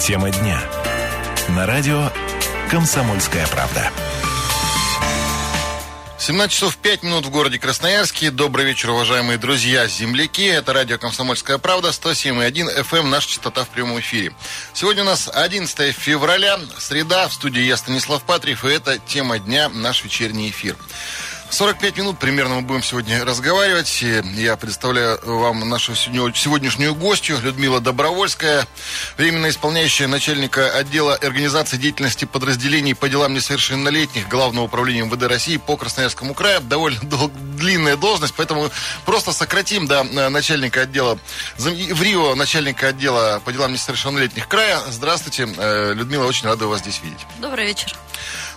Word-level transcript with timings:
Тема 0.00 0.30
дня. 0.30 0.58
На 1.50 1.66
радио 1.66 2.10
«Комсомольская 2.70 3.46
правда». 3.48 3.90
17 6.18 6.54
часов 6.54 6.76
5 6.78 7.02
минут 7.02 7.26
в 7.26 7.30
городе 7.30 7.58
Красноярске. 7.58 8.30
Добрый 8.30 8.64
вечер, 8.64 8.90
уважаемые 8.90 9.36
друзья, 9.36 9.86
земляки. 9.86 10.46
Это 10.46 10.72
радио 10.72 10.96
«Комсомольская 10.96 11.58
правда», 11.58 11.88
107,1 11.88 12.82
FM, 12.82 13.08
наша 13.08 13.28
частота 13.28 13.64
в 13.64 13.68
прямом 13.68 14.00
эфире. 14.00 14.32
Сегодня 14.72 15.02
у 15.02 15.06
нас 15.06 15.28
11 15.32 15.94
февраля, 15.94 16.58
среда, 16.78 17.28
в 17.28 17.34
студии 17.34 17.62
я 17.62 17.76
Станислав 17.76 18.22
Патриев, 18.22 18.64
и 18.64 18.68
это 18.68 18.98
тема 18.98 19.38
дня, 19.38 19.68
наш 19.68 20.02
вечерний 20.02 20.48
эфир. 20.48 20.76
45 21.50 21.98
минут 21.98 22.18
примерно 22.18 22.56
мы 22.56 22.62
будем 22.62 22.82
сегодня 22.82 23.24
разговаривать. 23.24 24.02
Я 24.02 24.56
представляю 24.56 25.18
вам 25.24 25.68
нашу 25.68 25.96
сегодняшнюю 25.96 26.94
гостью 26.94 27.38
Людмила 27.42 27.80
Добровольская, 27.80 28.68
временно 29.16 29.48
исполняющая 29.48 30.06
начальника 30.06 30.70
отдела 30.70 31.16
организации 31.16 31.76
деятельности 31.76 32.24
подразделений 32.24 32.94
по 32.94 33.08
делам 33.08 33.34
несовершеннолетних 33.34 34.28
Главного 34.28 34.66
управления 34.66 35.02
МВД 35.02 35.24
России 35.24 35.56
по 35.56 35.76
Красноярскому 35.76 36.34
краю. 36.34 36.60
Довольно 36.60 37.00
дол- 37.00 37.32
длинная 37.56 37.96
должность, 37.96 38.34
поэтому 38.36 38.70
просто 39.04 39.32
сократим 39.32 39.88
до 39.88 40.04
начальника 40.04 40.82
отдела, 40.82 41.18
в 41.58 42.02
Рио 42.02 42.36
начальника 42.36 42.88
отдела 42.88 43.42
по 43.44 43.52
делам 43.52 43.72
несовершеннолетних 43.72 44.46
края. 44.46 44.78
Здравствуйте, 44.88 45.48
э, 45.56 45.94
Людмила, 45.94 46.26
очень 46.26 46.46
рада 46.46 46.68
вас 46.68 46.80
здесь 46.80 47.00
видеть. 47.02 47.26
Добрый 47.40 47.66
вечер. 47.66 47.92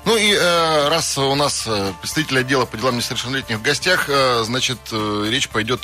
Ну 0.06 0.18
и 0.18 0.34
э, 0.34 0.90
раз 0.90 1.18
у 1.18 1.34
нас 1.36 1.64
э, 1.66 1.94
представитель 2.02 2.40
отдела 2.40 2.66
по 2.66 2.76
делам 2.76 2.98
несовершеннолетних 2.98 3.60
в 3.60 3.62
гостях, 3.62 4.06
э, 4.10 4.44
значит, 4.44 4.78
э, 4.92 5.28
речь 5.30 5.48
пойдет 5.48 5.80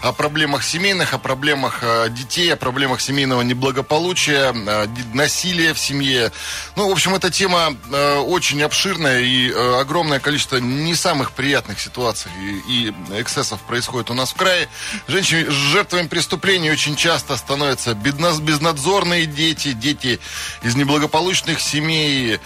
о 0.00 0.12
проблемах 0.12 0.62
семейных, 0.62 1.12
о 1.12 1.18
проблемах 1.18 1.80
э, 1.82 2.08
детей, 2.08 2.52
о 2.52 2.56
проблемах 2.56 3.00
семейного 3.00 3.42
неблагополучия, 3.42 4.52
э, 4.54 4.86
насилия 5.12 5.74
в 5.74 5.80
семье. 5.80 6.30
Ну, 6.76 6.88
в 6.88 6.92
общем, 6.92 7.16
эта 7.16 7.32
тема 7.32 7.76
э, 7.90 8.18
очень 8.18 8.62
обширная 8.62 9.22
и 9.22 9.50
э, 9.50 9.80
огромное 9.80 10.20
количество 10.20 10.58
не 10.58 10.94
самых 10.94 11.32
приятных 11.32 11.80
ситуаций 11.80 12.30
и, 12.40 12.88
и 12.88 12.94
эксцессов 13.20 13.60
происходит 13.62 14.08
у 14.08 14.14
нас 14.14 14.30
в 14.30 14.36
крае. 14.36 14.68
Женщины 15.08 15.50
жертвами 15.50 16.06
преступлений 16.06 16.70
очень 16.70 16.94
часто 16.94 17.36
становятся 17.36 17.94
безнадзорные 17.94 19.26
дети, 19.26 19.72
дети 19.72 20.20
из 20.62 20.76
неблагополучных 20.76 21.58
семей. 21.58 22.38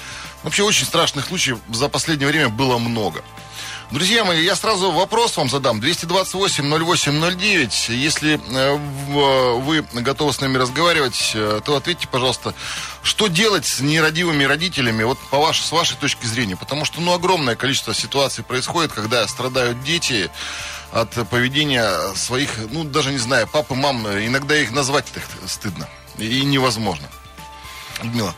Вообще 0.43 0.63
очень 0.63 0.87
страшных 0.87 1.27
случаев 1.27 1.59
за 1.73 1.89
последнее 1.89 2.29
время 2.29 2.49
было 2.49 2.79
много. 2.79 3.23
Друзья 3.91 4.23
мои, 4.23 4.45
я 4.45 4.55
сразу 4.55 4.93
вопрос 4.93 5.35
вам 5.39 5.49
задам. 5.49 5.81
228-08-09. 5.81 7.95
Если 7.95 8.39
э, 8.39 8.77
вы 9.61 9.83
готовы 9.95 10.35
с 10.35 10.43
нами 10.43 10.59
разговаривать, 10.59 11.33
э, 11.35 11.63
то 11.65 11.75
ответьте, 11.75 12.07
пожалуйста, 12.07 12.53
что 13.03 13.29
делать 13.29 13.65
с 13.65 13.81
нерадивыми 13.81 14.45
родителями, 14.45 15.05
вот 15.05 15.19
по 15.31 15.39
вашей, 15.39 15.63
с 15.63 15.73
вашей 15.73 15.97
точки 15.97 16.27
зрения? 16.27 16.55
Потому 16.55 16.85
что, 16.85 17.01
ну, 17.01 17.15
огромное 17.15 17.57
количество 17.57 17.95
ситуаций 17.95 18.45
происходит, 18.45 18.93
когда 18.93 19.27
страдают 19.27 19.83
дети 19.83 20.31
от 20.93 21.11
поведения 21.31 22.15
своих, 22.15 22.51
ну, 22.71 22.85
даже 22.85 23.11
не 23.11 23.19
знаю, 23.19 23.49
папы, 23.49 23.75
мам, 23.75 24.07
иногда 24.07 24.55
их 24.55 24.71
назвать 24.71 25.07
стыдно 25.47 25.89
и 26.19 26.45
невозможно. 26.45 27.09
Людмила. 28.03 28.35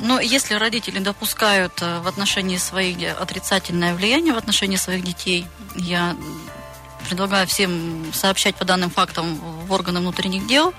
Но 0.00 0.20
если 0.20 0.54
родители 0.54 0.98
допускают 0.98 1.82
э, 1.82 2.00
в 2.00 2.08
отношении 2.08 2.56
своих 2.56 3.20
отрицательное 3.20 3.94
влияние 3.94 4.32
в 4.32 4.38
отношении 4.38 4.76
своих 4.76 5.04
детей, 5.04 5.46
я 5.76 6.16
предлагаю 7.08 7.46
всем 7.46 8.12
сообщать 8.12 8.56
по 8.56 8.64
данным 8.64 8.90
фактам 8.90 9.36
в 9.66 9.72
органы 9.72 10.00
внутренних 10.00 10.46
дел, 10.46 10.74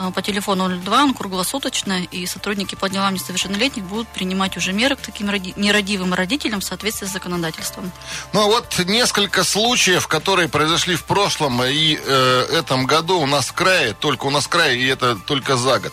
а, 0.00 0.10
по 0.10 0.22
телефону 0.22 0.66
02, 0.68 1.04
он 1.04 1.12
круглосуточно, 1.12 2.04
и 2.04 2.24
сотрудники 2.24 2.74
по 2.74 2.88
делам 2.88 3.12
несовершеннолетних 3.12 3.84
будут 3.84 4.08
принимать 4.08 4.56
уже 4.56 4.72
меры 4.72 4.96
к 4.96 5.00
таким 5.00 5.28
роди- 5.28 5.52
нерадивым 5.56 6.14
родителям 6.14 6.60
в 6.60 6.64
соответствии 6.64 7.06
с 7.06 7.12
законодательством. 7.12 7.92
Ну 8.32 8.40
а 8.40 8.46
вот 8.46 8.78
несколько 8.86 9.44
случаев, 9.44 10.08
которые 10.08 10.48
произошли 10.48 10.96
в 10.96 11.04
прошлом 11.04 11.62
и 11.62 11.98
э, 12.02 12.46
этом 12.50 12.86
году 12.86 13.20
у 13.20 13.26
нас 13.26 13.48
в 13.48 13.52
крае, 13.52 13.92
только 13.92 14.24
у 14.24 14.30
нас 14.30 14.46
в 14.46 14.48
крае, 14.48 14.80
и 14.80 14.86
это 14.86 15.16
только 15.16 15.58
за 15.58 15.78
год. 15.80 15.92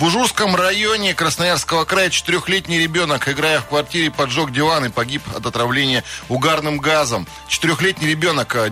В 0.00 0.04
Ужурском 0.04 0.56
районе 0.56 1.12
Красноярского 1.12 1.84
края 1.84 2.08
четырехлетний 2.08 2.80
ребенок, 2.80 3.28
играя 3.28 3.60
в 3.60 3.66
квартире, 3.66 4.10
поджег 4.10 4.50
диван 4.50 4.86
и 4.86 4.88
погиб 4.88 5.20
от 5.36 5.44
отравления 5.44 6.04
угарным 6.30 6.78
газом. 6.78 7.26
Четырехлетний 7.48 8.08
ребенок, 8.08 8.56
э, 8.56 8.70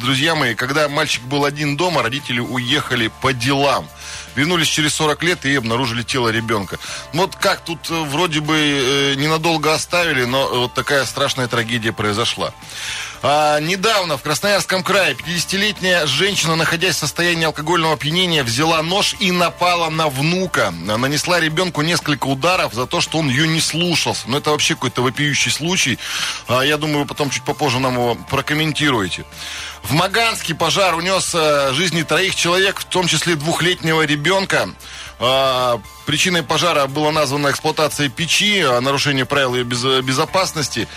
друзья 0.00 0.34
мои, 0.34 0.56
когда 0.56 0.88
мальчик 0.88 1.22
был 1.22 1.44
один 1.44 1.76
дома, 1.76 2.02
родители 2.02 2.40
уехали 2.40 3.08
по 3.22 3.32
делам. 3.32 3.88
Вернулись 4.34 4.68
через 4.68 4.94
40 4.94 5.22
лет 5.22 5.44
и 5.44 5.54
обнаружили 5.54 6.02
тело 6.02 6.28
ребенка. 6.28 6.78
Ну, 7.12 7.22
вот 7.22 7.36
как 7.36 7.60
тут 7.60 7.90
э, 7.90 7.94
вроде 7.94 8.40
бы 8.40 8.56
э, 8.56 9.14
ненадолго 9.16 9.72
оставили, 9.72 10.24
но 10.24 10.48
вот 10.48 10.74
такая 10.74 11.04
страшная 11.04 11.48
трагедия 11.48 11.92
произошла. 11.92 12.52
А, 13.26 13.58
недавно 13.58 14.18
в 14.18 14.22
Красноярском 14.22 14.82
крае 14.82 15.14
50-летняя 15.14 16.04
женщина, 16.04 16.56
находясь 16.56 16.96
в 16.96 16.98
состоянии 16.98 17.46
алкогольного 17.46 17.94
опьянения, 17.94 18.42
взяла 18.42 18.82
нож 18.82 19.16
и 19.18 19.32
напала 19.32 19.88
на 19.88 20.10
внука. 20.10 20.70
Нанесла 20.72 21.40
ребенку 21.40 21.80
несколько 21.80 22.26
ударов 22.26 22.74
за 22.74 22.86
то, 22.86 23.00
что 23.00 23.16
он 23.18 23.30
ее 23.30 23.48
не 23.48 23.62
слушался. 23.62 24.24
Ну, 24.26 24.36
это 24.36 24.50
вообще 24.50 24.74
какой-то 24.74 25.00
вопиющий 25.00 25.50
случай. 25.50 25.98
А, 26.48 26.60
я 26.62 26.76
думаю, 26.76 27.00
вы 27.00 27.06
потом 27.06 27.30
чуть 27.30 27.44
попозже 27.44 27.78
нам 27.78 27.94
его 27.94 28.14
прокомментируете. 28.14 29.24
В 29.84 29.92
Маганске 29.92 30.54
пожар 30.54 30.94
унес 30.94 31.32
э, 31.34 31.72
жизни 31.74 32.02
троих 32.02 32.34
человек, 32.34 32.80
в 32.80 32.84
том 32.84 33.06
числе 33.06 33.36
двухлетнего 33.36 34.02
ребенка. 34.02 34.23
А, 35.18 35.80
причиной 36.06 36.42
пожара 36.42 36.86
была 36.86 37.12
названа 37.12 37.50
эксплуатация 37.50 38.08
печи, 38.08 38.60
а, 38.60 38.80
нарушение 38.80 39.24
правил 39.24 39.64
безопасности. 39.64 40.88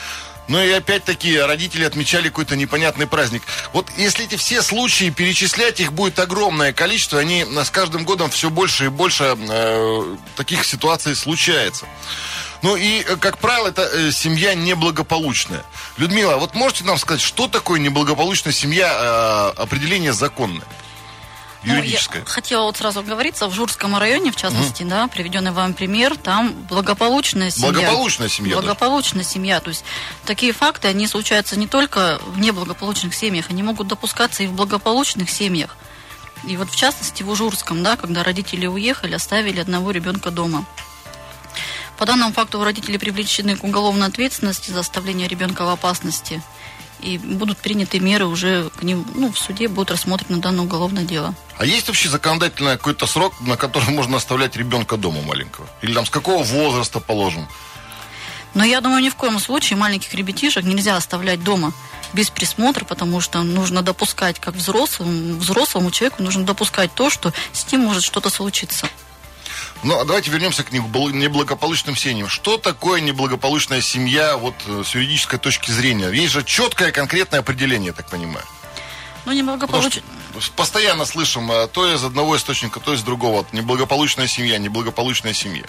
Ну 0.47 0.63
и 0.63 0.71
опять-таки 0.71 1.37
родители 1.37 1.83
отмечали 1.83 2.29
какой-то 2.29 2.55
непонятный 2.55 3.05
праздник. 3.05 3.43
Вот 3.73 3.87
если 3.97 4.25
эти 4.25 4.35
все 4.35 4.61
случаи 4.61 5.09
перечислять, 5.09 5.81
их 5.81 5.91
будет 5.91 6.19
огромное 6.19 6.71
количество, 6.71 7.19
они 7.19 7.43
с 7.43 7.69
каждым 7.69 8.05
годом 8.05 8.29
все 8.29 8.49
больше 8.49 8.85
и 8.85 8.89
больше 8.89 9.37
э, 9.37 10.15
таких 10.37 10.63
ситуаций 10.63 11.15
случается. 11.15 11.85
Ну 12.61 12.75
и, 12.75 13.01
э, 13.01 13.17
как 13.17 13.39
правило, 13.39 13.67
это 13.67 13.83
э, 13.83 14.11
семья 14.11 14.55
неблагополучная. 14.55 15.63
Людмила, 15.97 16.37
вот 16.37 16.55
можете 16.55 16.85
нам 16.85 16.97
сказать, 16.97 17.21
что 17.21 17.47
такое 17.47 17.79
неблагополучная 17.79 18.53
семья, 18.53 19.53
э, 19.57 19.61
определение 19.61 20.13
законное? 20.13 20.65
Юридическое. 21.75 22.21
Ну, 22.21 22.27
я 22.27 22.33
хотела 22.33 22.63
вот 22.63 22.77
сразу 22.77 23.03
говориться, 23.03 23.47
в 23.47 23.53
Журском 23.53 23.97
районе, 23.97 24.31
в 24.31 24.35
частности, 24.35 24.83
угу. 24.83 24.89
да, 24.89 25.07
приведенный 25.07 25.51
вам 25.51 25.73
пример, 25.73 26.15
там 26.17 26.53
благополучная 26.69 27.49
семья. 27.49 27.71
Благополучная 27.71 28.29
семья. 28.29 28.55
Благополучная 28.55 29.23
даже. 29.23 29.33
семья. 29.33 29.59
То 29.59 29.69
есть 29.69 29.83
такие 30.25 30.53
факты, 30.53 30.87
они 30.87 31.07
случаются 31.07 31.57
не 31.57 31.67
только 31.67 32.19
в 32.25 32.39
неблагополучных 32.39 33.13
семьях, 33.13 33.45
они 33.49 33.63
могут 33.63 33.87
допускаться 33.87 34.43
и 34.43 34.47
в 34.47 34.53
благополучных 34.53 35.29
семьях. 35.29 35.77
И 36.47 36.55
вот 36.57 36.69
в 36.69 36.75
частности 36.75 37.23
в 37.23 37.29
Ужурском, 37.29 37.83
да, 37.83 37.95
когда 37.97 38.23
родители 38.23 38.67
уехали, 38.67 39.15
оставили 39.15 39.59
одного 39.59 39.91
ребенка 39.91 40.31
дома. 40.31 40.65
По 41.97 42.05
данному 42.05 42.31
факту 42.31 42.63
родители 42.63 42.97
привлечены 42.97 43.57
к 43.57 43.63
уголовной 43.63 44.07
ответственности 44.07 44.69
за 44.69 44.81
оставление 44.81 45.27
ребенка 45.27 45.65
в 45.65 45.69
опасности. 45.69 46.43
И 47.01 47.17
будут 47.17 47.57
приняты 47.59 47.99
меры 47.99 48.25
уже 48.25 48.69
к 48.77 48.83
ним, 48.83 49.05
ну, 49.15 49.31
в 49.31 49.37
суде 49.37 49.67
будет 49.67 49.91
рассмотрено 49.91 50.39
данное 50.39 50.65
уголовное 50.65 51.03
дело. 51.03 51.35
А 51.57 51.65
есть 51.65 51.87
вообще 51.87 52.09
законодательный 52.09 52.77
какой-то 52.77 53.05
срок, 53.05 53.33
на 53.41 53.55
который 53.55 53.89
можно 53.89 54.17
оставлять 54.17 54.55
ребенка 54.55 54.97
дома 54.97 55.21
маленького? 55.21 55.67
Или 55.81 55.93
там 55.93 56.05
с 56.05 56.09
какого 56.09 56.43
возраста 56.43 56.99
положим? 56.99 57.47
Но 58.53 58.63
я 58.63 58.81
думаю, 58.81 59.03
ни 59.03 59.09
в 59.09 59.15
коем 59.15 59.39
случае 59.39 59.77
маленьких 59.77 60.13
ребятишек 60.15 60.63
нельзя 60.63 60.97
оставлять 60.97 61.43
дома 61.43 61.73
без 62.13 62.29
присмотра, 62.29 62.85
потому 62.85 63.21
что 63.21 63.43
нужно 63.43 63.81
допускать, 63.81 64.39
как 64.39 64.55
взрослому, 64.55 65.37
взрослому 65.37 65.91
человеку, 65.91 66.23
нужно 66.23 66.45
допускать 66.45 66.93
то, 66.95 67.09
что 67.09 67.33
с 67.51 67.71
ним 67.71 67.81
может 67.81 68.03
что-то 68.03 68.29
случиться. 68.29 68.87
Ну, 69.83 69.99
а 69.99 70.05
давайте 70.05 70.31
вернемся 70.31 70.63
к 70.63 70.71
неблагополучным 70.71 71.95
семьям. 71.95 72.27
Что 72.27 72.57
такое 72.57 72.99
неблагополучная 72.99 73.81
семья 73.81 74.37
вот 74.37 74.55
э, 74.65 74.83
с 74.85 74.95
юридической 74.95 75.37
точки 75.37 75.71
зрения? 75.71 76.09
Есть 76.09 76.33
же 76.33 76.43
четкое 76.43 76.91
конкретное 76.91 77.39
определение, 77.39 77.87
я 77.87 77.93
так 77.93 78.09
понимаю. 78.09 78.45
Ну, 79.25 79.33
неблагополучная... 79.33 80.03
Постоянно 80.55 81.05
слышим 81.05 81.51
э, 81.51 81.67
то 81.67 81.91
из 81.93 82.03
одного 82.03 82.37
источника, 82.37 82.79
то 82.79 82.93
из 82.93 83.03
другого. 83.03 83.45
Неблагополучная 83.51 84.27
семья, 84.27 84.57
неблагополучная 84.57 85.33
семья. 85.33 85.65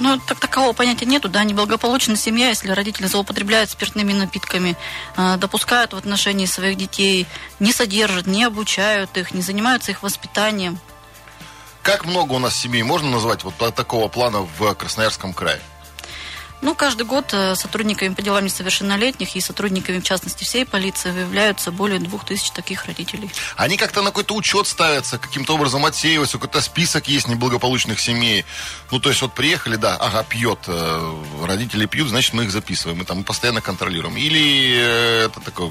Ну, 0.00 0.18
так 0.18 0.40
такового 0.40 0.72
понятия 0.72 1.06
нету, 1.06 1.28
да, 1.28 1.44
неблагополучная 1.44 2.16
семья, 2.16 2.48
если 2.48 2.70
родители 2.70 3.06
злоупотребляют 3.06 3.70
спиртными 3.70 4.12
напитками, 4.12 4.76
э, 5.16 5.36
допускают 5.36 5.92
в 5.92 5.96
отношении 5.96 6.46
своих 6.46 6.76
детей, 6.76 7.26
не 7.60 7.72
содержат, 7.72 8.26
не 8.26 8.44
обучают 8.44 9.16
их, 9.16 9.32
не 9.32 9.40
занимаются 9.40 9.92
их 9.92 10.02
воспитанием. 10.02 10.78
Как 11.84 12.06
много 12.06 12.32
у 12.32 12.38
нас 12.38 12.56
семей 12.56 12.82
можно 12.82 13.10
назвать 13.10 13.44
вот 13.44 13.54
такого 13.74 14.08
плана 14.08 14.40
в 14.40 14.74
Красноярском 14.74 15.34
крае? 15.34 15.60
Ну, 16.62 16.74
каждый 16.74 17.04
год 17.04 17.34
э, 17.34 17.54
сотрудниками 17.56 18.14
по 18.14 18.22
делам 18.22 18.42
несовершеннолетних 18.42 19.36
и 19.36 19.40
сотрудниками, 19.42 19.98
в 19.98 20.02
частности, 20.02 20.44
всей 20.44 20.64
полиции 20.64 21.10
выявляются 21.10 21.70
более 21.70 21.98
двух 21.98 22.24
тысяч 22.24 22.50
таких 22.52 22.86
родителей. 22.86 23.30
Они 23.56 23.76
как-то 23.76 24.00
на 24.00 24.06
какой-то 24.06 24.34
учет 24.34 24.66
ставятся, 24.66 25.18
каким-то 25.18 25.56
образом 25.56 25.84
отсеиваются, 25.84 26.38
какой-то 26.38 26.62
список 26.62 27.06
есть 27.06 27.28
неблагополучных 27.28 28.00
семей. 28.00 28.46
Ну, 28.90 28.98
то 28.98 29.10
есть 29.10 29.20
вот 29.20 29.34
приехали, 29.34 29.76
да, 29.76 29.96
ага, 29.96 30.24
пьет, 30.24 30.60
э, 30.68 31.24
родители 31.42 31.84
пьют, 31.84 32.08
значит, 32.08 32.32
мы 32.32 32.44
их 32.44 32.50
записываем, 32.50 32.96
мы 32.96 33.04
там 33.04 33.24
постоянно 33.24 33.60
контролируем. 33.60 34.16
Или 34.16 34.74
э, 34.74 35.26
это 35.26 35.40
такое, 35.40 35.70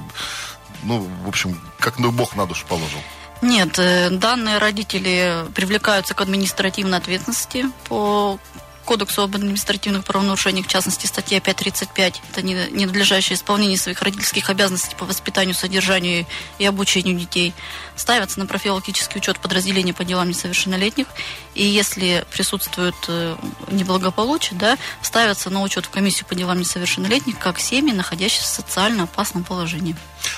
ну, 0.83 1.09
в 1.25 1.27
общем, 1.27 1.59
как 1.79 1.97
ну, 1.97 2.11
Бог 2.11 2.35
на 2.35 2.45
душу 2.45 2.67
положил. 2.67 3.01
Нет, 3.43 3.73
данные 4.19 4.57
родители 4.57 5.45
привлекаются 5.53 6.13
к 6.13 6.21
административной 6.21 6.97
ответственности 6.97 7.65
по 7.89 8.39
Кодексу 8.85 9.21
об 9.21 9.35
административных 9.35 10.03
правонарушениях, 10.03 10.65
в 10.65 10.69
частности, 10.69 11.05
статья 11.05 11.39
535, 11.39 12.21
это 12.31 12.41
ненадлежащее 12.41 13.35
исполнение 13.35 13.77
своих 13.77 14.01
родительских 14.01 14.49
обязанностей 14.49 14.95
по 14.95 15.05
воспитанию, 15.05 15.55
содержанию 15.55 16.25
и 16.57 16.65
обучению 16.65 17.17
детей, 17.17 17.53
ставятся 17.95 18.39
на 18.39 18.45
профилактический 18.45 19.19
учет 19.19 19.39
подразделения 19.39 19.93
по 19.93 20.03
делам 20.03 20.29
несовершеннолетних, 20.29 21.07
и 21.55 21.65
если 21.65 22.25
присутствует 22.31 22.95
э, 23.07 23.35
неблагополучие, 23.69 24.57
да, 24.59 24.77
ставятся 25.01 25.49
на 25.49 25.61
учет 25.61 25.85
в 25.85 25.89
комиссию 25.89 26.25
по 26.25 26.35
делам 26.35 26.59
несовершеннолетних 26.59 27.37
как 27.39 27.59
семьи, 27.59 27.93
находящиеся 27.93 28.45
в 28.45 28.47
социально 28.47 29.03
опасном 29.03 29.43
положении. 29.43 29.95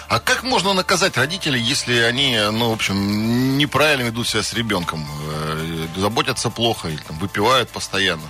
А 0.08 0.20
как 0.20 0.44
можно 0.44 0.74
наказать 0.74 1.18
родителей, 1.18 1.62
если 1.62 1.96
они, 2.00 2.38
ну, 2.52 2.70
в 2.70 2.74
общем, 2.74 3.58
неправильно 3.58 4.04
ведут 4.04 4.28
себя 4.28 4.44
с 4.44 4.54
ребенком, 4.54 5.06
э, 5.30 5.88
заботятся 5.98 6.50
плохо 6.50 6.90
или 6.90 6.98
там, 6.98 7.18
выпивают 7.20 7.70
постоянно? 7.70 8.24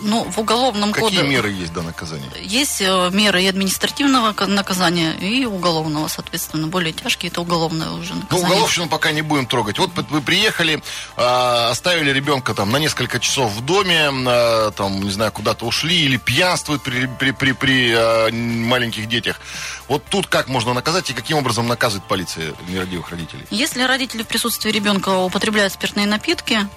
Ну, 0.00 0.24
в 0.24 0.38
уголовном 0.38 0.92
Какие 0.92 1.08
кодексе... 1.08 1.28
меры 1.28 1.50
есть 1.50 1.72
до 1.72 1.82
наказания? 1.82 2.28
Есть 2.40 2.80
э, 2.80 3.10
меры 3.12 3.42
и 3.42 3.46
административного 3.46 4.34
наказания, 4.46 5.12
и 5.14 5.44
уголовного, 5.44 6.08
соответственно. 6.08 6.66
Более 6.68 6.92
тяжкие 6.92 7.30
это 7.30 7.40
уголовное 7.40 7.90
уже 7.90 8.14
Ну, 8.14 8.20
наказание. 8.20 8.50
уголовщину 8.52 8.88
пока 8.88 9.12
не 9.12 9.22
будем 9.22 9.46
трогать. 9.46 9.78
Вот 9.78 9.90
вы 10.10 10.20
приехали, 10.20 10.82
а, 11.16 11.70
оставили 11.70 12.10
ребенка 12.12 12.54
там 12.54 12.70
на 12.70 12.76
несколько 12.78 13.18
часов 13.18 13.52
в 13.52 13.64
доме, 13.64 14.10
а, 14.10 14.70
там, 14.72 15.02
не 15.02 15.10
знаю, 15.10 15.32
куда-то 15.32 15.64
ушли, 15.66 15.96
или 15.96 16.16
пьянствуют 16.16 16.82
при, 16.82 17.06
при, 17.06 17.32
при, 17.32 17.52
при 17.52 17.92
а, 17.96 18.30
маленьких 18.32 19.08
детях. 19.08 19.40
Вот 19.88 20.04
тут 20.08 20.26
как 20.26 20.48
можно 20.48 20.74
наказать 20.74 21.10
и 21.10 21.14
каким 21.14 21.38
образом 21.38 21.66
наказывает 21.66 22.06
полиция 22.08 22.54
нерадивых 22.68 23.10
родителей? 23.10 23.44
Если 23.50 23.82
родители 23.82 24.22
в 24.22 24.26
присутствии 24.26 24.70
ребенка 24.70 25.16
употребляют 25.16 25.72
спиртные 25.72 26.06
напитки, 26.06 26.68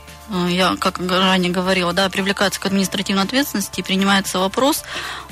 я, 0.49 0.75
как 0.77 0.99
ранее 0.99 1.51
говорила, 1.51 1.93
да, 1.93 2.09
привлекается 2.09 2.59
к 2.59 2.65
административной 2.65 3.23
ответственности 3.23 3.79
и 3.79 3.83
принимается 3.83 4.39
вопрос 4.39 4.83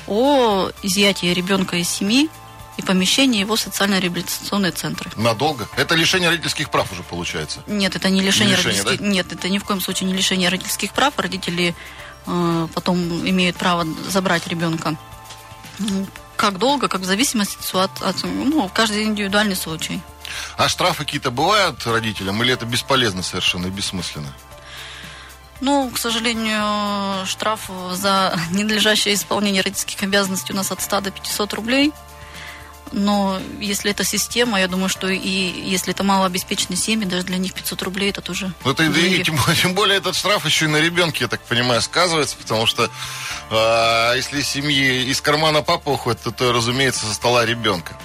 о 0.06 0.70
изъятии 0.82 1.32
ребенка 1.32 1.76
из 1.76 1.88
семьи 1.88 2.28
и 2.76 2.82
помещении 2.82 3.40
его 3.40 3.56
в 3.56 3.60
социально-реабилитационные 3.60 4.72
центры. 4.72 5.10
Надолго? 5.16 5.68
Это 5.76 5.94
лишение 5.94 6.30
родительских 6.30 6.70
прав 6.70 6.90
уже 6.92 7.02
получается? 7.02 7.62
Нет, 7.66 7.96
это 7.96 8.10
не 8.10 8.20
лишение, 8.20 8.56
Не 8.56 8.56
лишение, 8.56 8.82
родительских... 8.82 9.00
да? 9.00 9.12
Нет, 9.12 9.32
это 9.32 9.48
ни 9.48 9.58
в 9.58 9.64
коем 9.64 9.80
случае 9.80 10.08
не 10.08 10.14
лишение 10.14 10.48
родительских 10.48 10.92
прав. 10.92 11.14
Родители 11.16 11.74
э, 12.26 12.68
потом 12.74 12.98
имеют 13.28 13.56
право 13.56 13.86
забрать 14.08 14.46
ребенка. 14.46 14.96
Ну, 15.78 16.06
Как 16.36 16.58
долго, 16.58 16.88
как 16.88 17.02
в 17.02 17.04
зависимости 17.04 17.56
от, 17.76 18.02
от 18.02 18.22
ну, 18.24 18.70
каждый 18.72 19.04
индивидуальный 19.04 19.56
случай. 19.56 20.00
А 20.56 20.68
штрафы 20.68 21.04
какие-то 21.04 21.30
бывают 21.30 21.86
родителям 21.86 22.42
или 22.42 22.52
это 22.52 22.64
бесполезно 22.66 23.22
совершенно 23.22 23.66
и 23.66 23.70
бессмысленно? 23.70 24.32
Ну, 25.60 25.90
к 25.90 25.98
сожалению, 25.98 27.26
штраф 27.26 27.70
за 27.92 28.34
ненадлежащее 28.52 29.14
исполнение 29.14 29.62
родительских 29.62 30.02
обязанностей 30.02 30.52
у 30.52 30.56
нас 30.56 30.72
от 30.72 30.80
100 30.80 31.00
до 31.02 31.10
500 31.10 31.52
рублей. 31.54 31.92
Но 32.92 33.40
если 33.60 33.90
это 33.90 34.04
система, 34.04 34.60
я 34.60 34.68
думаю, 34.68 34.88
что 34.88 35.08
и 35.08 35.18
если 35.18 35.92
это 35.92 36.02
малообеспеченные 36.02 36.76
семьи, 36.76 37.06
даже 37.06 37.24
для 37.24 37.38
них 37.38 37.52
500 37.54 37.82
рублей 37.82 38.10
это 38.10 38.20
тоже 38.20 38.52
Ну, 38.64 38.72
это, 38.72 38.84
и, 38.84 39.22
тем, 39.22 39.38
тем 39.60 39.74
более 39.74 39.98
этот 39.98 40.16
штраф 40.16 40.44
еще 40.44 40.64
и 40.64 40.68
на 40.68 40.80
ребенке, 40.80 41.24
я 41.24 41.28
так 41.28 41.40
понимаю, 41.42 41.80
сказывается, 41.82 42.36
потому 42.36 42.66
что 42.66 42.90
э, 43.50 44.12
если 44.16 44.42
семьи 44.42 45.04
из 45.10 45.20
кармана 45.20 45.62
папа 45.62 45.90
уходит, 45.90 46.22
то, 46.22 46.30
то, 46.30 46.52
разумеется, 46.52 47.06
со 47.06 47.14
стола 47.14 47.46
ребенка. 47.46 47.96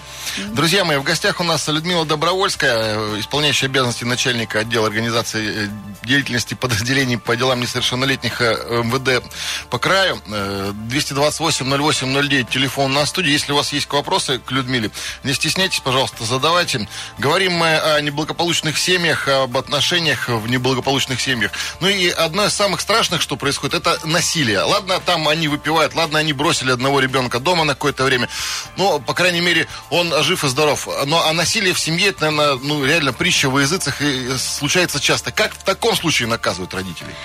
Друзья 0.53 0.83
мои, 0.83 0.97
в 0.97 1.03
гостях 1.03 1.39
у 1.39 1.43
нас 1.43 1.67
Людмила 1.67 2.05
Добровольская, 2.05 2.97
э, 2.97 3.19
исполняющая 3.19 3.69
обязанности 3.69 4.03
начальника 4.03 4.59
отдела 4.59 4.87
организации 4.87 5.65
э, 5.65 5.69
деятельности 6.03 6.53
подразделений 6.55 7.17
по 7.17 7.35
делам 7.35 7.61
несовершеннолетних 7.61 8.41
э, 8.41 8.81
МВД 8.83 9.23
по 9.69 9.79
краю. 9.79 10.21
Э, 10.27 10.73
228-08-09, 10.89 12.49
телефон 12.49 12.93
на 12.93 13.05
студии. 13.05 13.31
Если 13.31 13.51
у 13.53 13.55
вас 13.55 13.71
есть 13.71 13.89
вопросы 13.91 14.39
к 14.39 14.51
Людмиле, 14.51 14.74
не 15.23 15.33
стесняйтесь, 15.33 15.79
пожалуйста, 15.79 16.23
задавайте. 16.25 16.87
Говорим 17.17 17.53
мы 17.53 17.77
о 17.77 18.01
неблагополучных 18.01 18.77
семьях, 18.77 19.27
об 19.27 19.57
отношениях 19.57 20.29
в 20.29 20.47
неблагополучных 20.47 21.21
семьях. 21.21 21.51
Ну 21.79 21.87
и 21.87 22.09
одно 22.09 22.45
из 22.45 22.53
самых 22.53 22.81
страшных, 22.81 23.21
что 23.21 23.35
происходит, 23.35 23.75
это 23.75 23.99
насилие. 24.05 24.61
Ладно, 24.61 24.99
там 24.99 25.27
они 25.27 25.47
выпивают, 25.47 25.95
ладно, 25.95 26.19
они 26.19 26.33
бросили 26.33 26.71
одного 26.71 26.99
ребенка 26.99 27.39
дома 27.39 27.63
на 27.63 27.73
какое-то 27.73 28.03
время, 28.03 28.29
но, 28.77 28.99
по 28.99 29.13
крайней 29.13 29.41
мере, 29.41 29.67
он 29.89 30.13
жив 30.23 30.43
и 30.43 30.47
здоров. 30.47 30.87
Но 31.05 31.25
а 31.25 31.33
насилие 31.33 31.73
в 31.73 31.79
семье, 31.79 32.09
это, 32.09 32.31
наверное, 32.31 32.59
ну, 32.63 32.85
реально 32.85 33.13
притча 33.13 33.49
во 33.49 33.61
языцах 33.61 34.01
и 34.01 34.37
случается 34.37 34.99
часто. 34.99 35.31
Как 35.31 35.53
в 35.53 35.63
таком 35.63 35.95
случае 35.95 36.27
наказывают 36.27 36.73
родителей? 36.73 37.15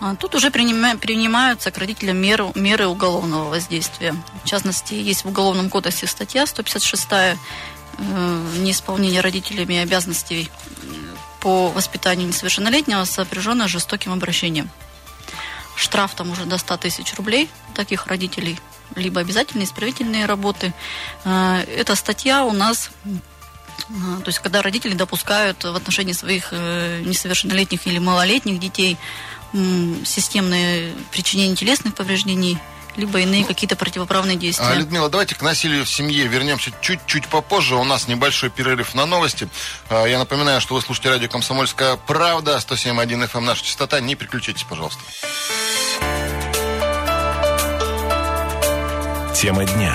А 0.00 0.14
Тут 0.16 0.34
уже 0.34 0.48
принима- 0.48 0.96
принимаются 0.96 1.70
к 1.70 1.78
родителям 1.78 2.16
меры, 2.16 2.50
меры 2.54 2.86
уголовного 2.86 3.50
воздействия. 3.50 4.14
В 4.44 4.48
частности, 4.48 4.94
есть 4.94 5.24
в 5.24 5.28
Уголовном 5.28 5.68
кодексе 5.68 6.06
статья 6.06 6.46
156 6.46 7.06
э, 7.12 7.36
неисполнение 8.58 9.20
родителями 9.20 9.76
обязанностей 9.76 10.48
э, 10.50 10.86
по 11.40 11.68
воспитанию 11.68 12.28
несовершеннолетнего 12.28 13.04
сопряжено 13.04 13.68
с 13.68 13.70
жестоким 13.70 14.12
обращением. 14.12 14.70
Штраф 15.76 16.14
там 16.14 16.30
уже 16.30 16.44
до 16.46 16.56
100 16.56 16.76
тысяч 16.78 17.14
рублей 17.14 17.50
таких 17.74 18.06
родителей, 18.06 18.58
либо 18.96 19.20
обязательные 19.20 19.66
исправительные 19.66 20.24
работы. 20.24 20.72
Э, 21.24 21.62
Эта 21.76 21.94
статья 21.94 22.44
у 22.44 22.52
нас 22.52 22.90
а, 23.88 24.20
то 24.20 24.28
есть, 24.28 24.38
когда 24.38 24.62
родители 24.62 24.94
допускают 24.94 25.64
в 25.64 25.74
отношении 25.74 26.12
своих 26.12 26.48
э, 26.52 27.02
несовершеннолетних 27.04 27.86
или 27.86 27.98
малолетних 27.98 28.60
детей 28.60 28.96
системное 29.52 30.92
причинение 31.10 31.56
телесных 31.56 31.94
повреждений, 31.94 32.58
либо 32.96 33.20
иные 33.20 33.44
какие-то 33.44 33.76
противоправные 33.76 34.36
действия. 34.36 34.66
А, 34.66 34.74
Людмила, 34.74 35.08
давайте 35.08 35.34
к 35.34 35.42
насилию 35.42 35.84
в 35.84 35.88
семье 35.88 36.26
вернемся 36.26 36.72
чуть-чуть 36.80 37.28
попозже. 37.28 37.76
У 37.76 37.84
нас 37.84 38.08
небольшой 38.08 38.50
перерыв 38.50 38.94
на 38.94 39.06
новости. 39.06 39.48
А, 39.88 40.06
Я 40.06 40.18
напоминаю, 40.18 40.60
что 40.60 40.74
вы 40.74 40.82
слушаете 40.82 41.10
радио 41.10 41.28
«Комсомольская 41.28 41.96
правда», 41.96 42.56
107.1 42.58 43.30
FM, 43.30 43.40
наша 43.40 43.64
частота. 43.64 44.00
Не 44.00 44.14
переключайтесь, 44.16 44.64
пожалуйста. 44.64 45.00
Тема 49.34 49.64
дня. 49.64 49.94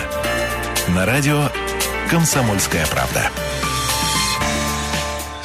На 0.88 1.06
радио 1.06 1.52
«Комсомольская 2.10 2.86
правда». 2.88 3.30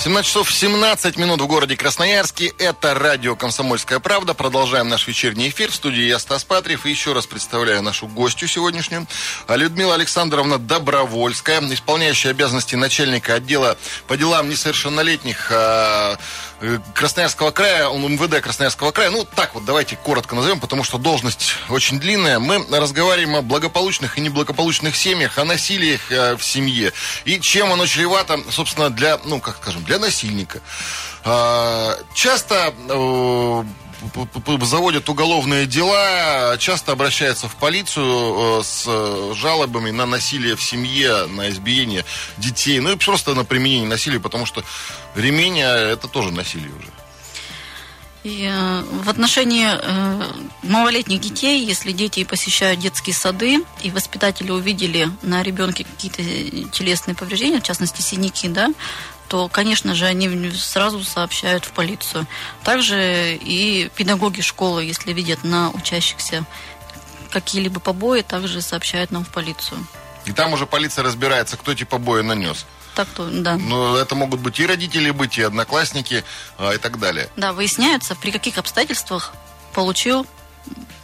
17 0.02 0.26
часов 0.26 0.50
17 0.50 1.18
минут 1.18 1.42
в 1.42 1.46
городе 1.46 1.76
Красноярске. 1.76 2.54
Это 2.56 2.94
радио 2.94 3.36
«Комсомольская 3.36 3.98
правда». 3.98 4.32
Продолжаем 4.32 4.88
наш 4.88 5.06
вечерний 5.06 5.50
эфир. 5.50 5.70
В 5.70 5.74
студии 5.74 6.04
я, 6.04 6.18
Стас 6.18 6.42
Патриев. 6.42 6.86
И 6.86 6.90
еще 6.90 7.12
раз 7.12 7.26
представляю 7.26 7.82
нашу 7.82 8.06
гостью 8.06 8.48
сегодняшнюю. 8.48 9.06
А 9.46 9.56
Людмила 9.56 9.92
Александровна 9.92 10.58
Добровольская, 10.58 11.60
исполняющая 11.60 12.30
обязанности 12.30 12.76
начальника 12.76 13.34
отдела 13.34 13.76
по 14.06 14.16
делам 14.16 14.48
несовершеннолетних 14.48 15.52
а, 15.52 16.16
Красноярского 16.94 17.50
края, 17.52 17.88
он 17.88 18.02
МВД 18.02 18.40
Красноярского 18.40 18.90
края. 18.92 19.10
Ну, 19.10 19.24
так 19.24 19.54
вот, 19.54 19.64
давайте 19.64 19.96
коротко 19.96 20.34
назовем, 20.34 20.60
потому 20.60 20.84
что 20.84 20.98
должность 20.98 21.54
очень 21.70 21.98
длинная. 21.98 22.38
Мы 22.38 22.64
разговариваем 22.70 23.36
о 23.36 23.42
благополучных 23.42 24.18
и 24.18 24.20
неблагополучных 24.20 24.94
семьях, 24.94 25.38
о 25.38 25.44
насилиях 25.44 26.12
э, 26.12 26.36
в 26.36 26.44
семье. 26.44 26.92
И 27.24 27.40
чем 27.40 27.72
оно 27.72 27.86
чревато, 27.86 28.40
собственно, 28.50 28.90
для, 28.90 29.18
ну, 29.24 29.40
как 29.40 29.56
скажем, 29.56 29.84
для 29.84 29.98
насильника. 29.98 30.60
А, 31.24 31.96
Часто 32.14 32.74
э, 32.88 33.64
заводят 34.62 35.08
уголовные 35.08 35.66
дела, 35.66 36.56
часто 36.58 36.92
обращаются 36.92 37.48
в 37.48 37.56
полицию 37.56 38.60
э, 38.60 38.62
с 38.62 38.84
э, 38.86 39.32
жалобами 39.34 39.90
на 39.90 40.06
насилие 40.06 40.56
в 40.56 40.62
семье, 40.62 41.26
на 41.26 41.50
избиение 41.50 42.04
детей, 42.38 42.80
ну 42.80 42.92
и 42.92 42.96
просто 42.96 43.34
на 43.34 43.44
применение 43.44 43.88
насилия, 43.88 44.20
потому 44.20 44.46
что 44.46 44.64
ремень 45.14 45.60
э, 45.60 45.92
это 45.92 46.08
тоже 46.08 46.30
насилие 46.32 46.70
уже. 46.70 46.88
И, 48.22 48.50
э, 48.50 48.82
в 49.02 49.08
отношении 49.08 49.68
малолетних 50.62 51.20
детей, 51.20 51.64
если 51.64 51.92
дети 51.92 52.24
посещают 52.24 52.80
детские 52.80 53.14
сады, 53.14 53.64
и 53.82 53.90
воспитатели 53.90 54.50
увидели 54.50 55.08
на 55.22 55.42
ребенке 55.42 55.84
какие-то 55.84 56.22
телесные 56.70 57.14
повреждения, 57.14 57.60
в 57.60 57.64
частности 57.64 58.02
синяки, 58.02 58.48
да, 58.48 58.70
то, 59.30 59.48
конечно 59.48 59.94
же, 59.94 60.06
они 60.06 60.50
сразу 60.50 61.04
сообщают 61.04 61.64
в 61.64 61.70
полицию. 61.70 62.26
Также 62.64 63.36
и 63.36 63.88
педагоги 63.94 64.40
школы, 64.40 64.82
если 64.82 65.12
видят 65.12 65.44
на 65.44 65.70
учащихся 65.70 66.44
какие-либо 67.30 67.78
побои, 67.78 68.22
также 68.22 68.60
сообщают 68.60 69.12
нам 69.12 69.24
в 69.24 69.28
полицию. 69.28 69.86
И 70.24 70.32
там 70.32 70.52
уже 70.52 70.66
полиция 70.66 71.04
разбирается, 71.04 71.56
кто 71.56 71.70
эти 71.70 71.84
побои 71.84 72.22
нанес. 72.22 72.66
Так 72.96 73.06
то, 73.14 73.28
да. 73.30 73.56
Но 73.56 73.96
это 73.96 74.16
могут 74.16 74.40
быть 74.40 74.58
и 74.58 74.66
родители 74.66 75.12
быть, 75.12 75.38
и 75.38 75.42
одноклассники, 75.42 76.24
а, 76.58 76.72
и 76.72 76.78
так 76.78 76.98
далее. 76.98 77.28
Да, 77.36 77.52
выясняется, 77.52 78.16
при 78.16 78.32
каких 78.32 78.58
обстоятельствах 78.58 79.32
получил 79.72 80.26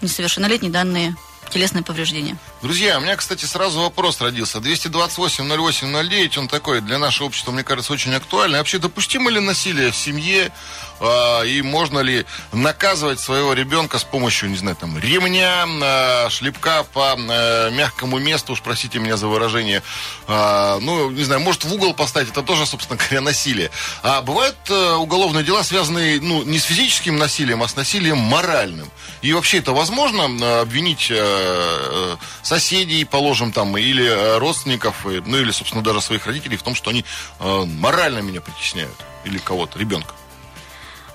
несовершеннолетний 0.00 0.70
данные 0.70 1.14
телесные 1.50 1.84
повреждения. 1.84 2.36
Друзья, 2.62 2.96
у 2.96 3.02
меня, 3.02 3.16
кстати, 3.16 3.44
сразу 3.44 3.80
вопрос 3.80 4.18
родился. 4.22 4.58
228-08-09, 4.58 6.38
он 6.38 6.48
такой 6.48 6.80
для 6.80 6.98
нашего 6.98 7.26
общества, 7.26 7.52
мне 7.52 7.62
кажется, 7.62 7.92
очень 7.92 8.14
актуальный. 8.14 8.58
Вообще, 8.58 8.78
допустимо 8.78 9.30
ли 9.30 9.40
насилие 9.40 9.90
в 9.90 9.96
семье? 9.96 10.50
Э, 10.98 11.46
и 11.46 11.60
можно 11.60 11.98
ли 11.98 12.24
наказывать 12.52 13.20
своего 13.20 13.52
ребенка 13.52 13.98
с 13.98 14.04
помощью, 14.04 14.48
не 14.48 14.56
знаю, 14.56 14.74
там, 14.74 14.98
ремня, 14.98 15.66
э, 15.66 16.30
шлепка 16.30 16.82
по 16.84 17.16
э, 17.18 17.70
мягкому 17.72 18.18
месту, 18.18 18.54
уж 18.54 18.62
простите 18.62 19.00
меня 19.00 19.18
за 19.18 19.26
выражение. 19.26 19.82
Э, 20.26 20.78
ну, 20.80 21.10
не 21.10 21.24
знаю, 21.24 21.42
может 21.42 21.64
в 21.64 21.74
угол 21.74 21.92
поставить, 21.92 22.30
это 22.30 22.42
тоже, 22.42 22.64
собственно 22.64 22.98
говоря, 22.98 23.20
насилие. 23.20 23.70
А 24.02 24.22
бывают 24.22 24.56
э, 24.70 24.92
уголовные 24.94 25.44
дела, 25.44 25.62
связанные, 25.62 26.22
ну, 26.22 26.42
не 26.42 26.58
с 26.58 26.64
физическим 26.64 27.18
насилием, 27.18 27.62
а 27.62 27.68
с 27.68 27.76
насилием 27.76 28.16
моральным. 28.16 28.90
И 29.20 29.34
вообще 29.34 29.58
это 29.58 29.72
возможно 29.72 30.22
э, 30.22 30.60
обвинить 30.62 31.08
э, 31.10 31.16
э 31.18 32.16
соседей, 32.46 33.04
положим, 33.04 33.52
там, 33.52 33.76
или 33.76 34.04
э, 34.04 34.38
родственников, 34.38 35.04
ну, 35.04 35.36
или, 35.36 35.50
собственно, 35.50 35.82
даже 35.82 36.00
своих 36.00 36.26
родителей 36.26 36.56
в 36.56 36.62
том, 36.62 36.74
что 36.74 36.90
они 36.90 37.04
э, 37.40 37.64
морально 37.66 38.20
меня 38.20 38.40
притесняют. 38.40 38.96
Или 39.24 39.38
кого-то, 39.38 39.78
ребенка. 39.78 40.14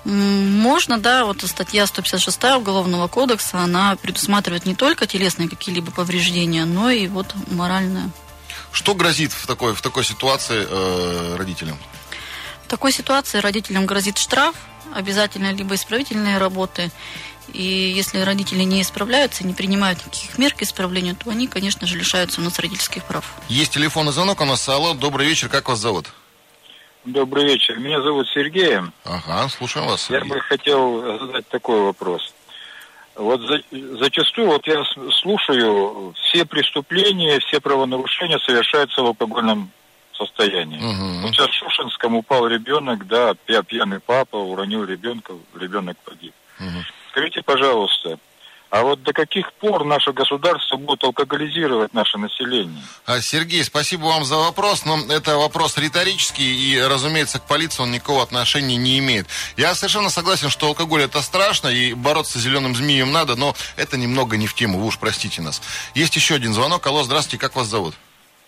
Можно, 0.03 0.97
да, 0.97 1.25
вот 1.25 1.41
статья 1.43 1.85
156 1.85 2.43
Уголовного 2.57 3.07
кодекса, 3.07 3.59
она 3.59 3.95
предусматривает 3.95 4.65
не 4.65 4.75
только 4.75 5.05
телесные 5.05 5.47
какие-либо 5.47 5.91
повреждения, 5.91 6.65
но 6.65 6.89
и 6.89 7.07
вот 7.07 7.33
моральное. 7.47 8.09
Что 8.71 8.95
грозит 8.95 9.31
в 9.31 9.45
такой, 9.45 9.73
в 9.75 9.81
такой 9.81 10.03
ситуации 10.03 10.65
э, 10.67 11.35
родителям? 11.37 11.77
В 12.65 12.67
такой 12.67 12.91
ситуации 12.91 13.39
родителям 13.39 13.85
грозит 13.85 14.17
штраф, 14.17 14.55
обязательно 14.93 15.51
либо 15.53 15.75
исправительные 15.75 16.37
работы, 16.39 16.91
и 17.53 17.63
если 17.63 18.19
родители 18.19 18.63
не 18.63 18.81
исправляются, 18.81 19.45
не 19.45 19.53
принимают 19.53 19.99
никаких 19.99 20.37
мер 20.37 20.53
к 20.53 20.61
исправлению, 20.61 21.15
то 21.15 21.29
они, 21.29 21.47
конечно 21.47 21.87
же, 21.87 21.97
лишаются 21.97 22.41
у 22.41 22.43
нас 22.43 22.59
родительских 22.59 23.03
прав. 23.05 23.25
Есть 23.49 23.73
телефонный 23.73 24.11
звонок 24.11 24.41
у 24.41 24.45
нас. 24.45 24.67
Алло, 24.69 24.93
добрый 24.93 25.27
вечер, 25.27 25.49
как 25.49 25.69
вас 25.69 25.79
зовут? 25.79 26.07
Добрый 27.05 27.45
вечер. 27.45 27.79
Меня 27.79 28.01
зовут 28.01 28.27
Сергей. 28.33 28.77
Ага, 29.03 29.49
слушаем 29.49 29.87
вас. 29.87 30.03
Сергей. 30.03 30.29
Я 30.29 30.35
бы 30.35 30.41
хотел 30.41 31.19
задать 31.19 31.47
такой 31.47 31.81
вопрос. 31.81 32.33
Вот 33.15 33.41
за, 33.41 33.61
зачастую 33.99 34.47
вот 34.47 34.65
я 34.67 34.83
слушаю, 35.19 36.13
все 36.15 36.45
преступления, 36.45 37.39
все 37.39 37.59
правонарушения 37.59 38.39
совершаются 38.39 39.01
в 39.01 39.07
алкогольном 39.07 39.71
состоянии. 40.13 40.77
Угу. 40.77 41.21
Вот 41.21 41.31
сейчас 41.33 41.49
в 41.49 41.53
Шушинском 41.53 42.15
упал 42.15 42.47
ребенок, 42.47 43.07
да, 43.07 43.33
пьяный 43.33 43.99
папа 43.99 44.37
уронил 44.37 44.85
ребенка, 44.85 45.33
ребенок 45.59 45.97
погиб. 46.05 46.33
Угу. 46.59 46.85
Скажите, 47.11 47.41
пожалуйста, 47.43 48.17
а 48.69 48.83
вот 48.83 49.03
до 49.03 49.11
каких 49.11 49.51
пор 49.53 49.83
наше 49.83 50.13
государство 50.13 50.77
будет 50.77 51.03
алкоголизировать 51.03 51.93
наше 51.93 52.17
население? 52.17 52.81
А, 53.05 53.19
Сергей, 53.19 53.65
спасибо 53.65 54.05
вам 54.05 54.23
за 54.23 54.37
вопрос, 54.37 54.85
но 54.85 54.97
это 55.09 55.35
вопрос 55.35 55.77
риторический, 55.77 56.71
и, 56.71 56.79
разумеется, 56.79 57.39
к 57.39 57.47
полиции 57.47 57.83
он 57.83 57.91
никакого 57.91 58.23
отношения 58.23 58.77
не 58.77 58.97
имеет. 58.99 59.27
Я 59.57 59.75
совершенно 59.75 60.09
согласен, 60.09 60.49
что 60.49 60.67
алкоголь 60.67 61.01
это 61.03 61.21
страшно, 61.21 61.67
и 61.67 61.93
бороться 61.93 62.39
с 62.39 62.41
зеленым 62.41 62.73
змеем 62.73 63.11
надо, 63.11 63.35
но 63.35 63.55
это 63.75 63.97
немного 63.97 64.37
не 64.37 64.47
в 64.47 64.53
тему, 64.53 64.79
вы 64.79 64.85
уж 64.85 64.97
простите 64.97 65.41
нас. 65.41 65.61
Есть 65.93 66.15
еще 66.15 66.35
один 66.35 66.53
звонок. 66.53 66.87
Алло, 66.87 67.03
здравствуйте, 67.03 67.41
как 67.41 67.57
вас 67.57 67.67
зовут? 67.67 67.93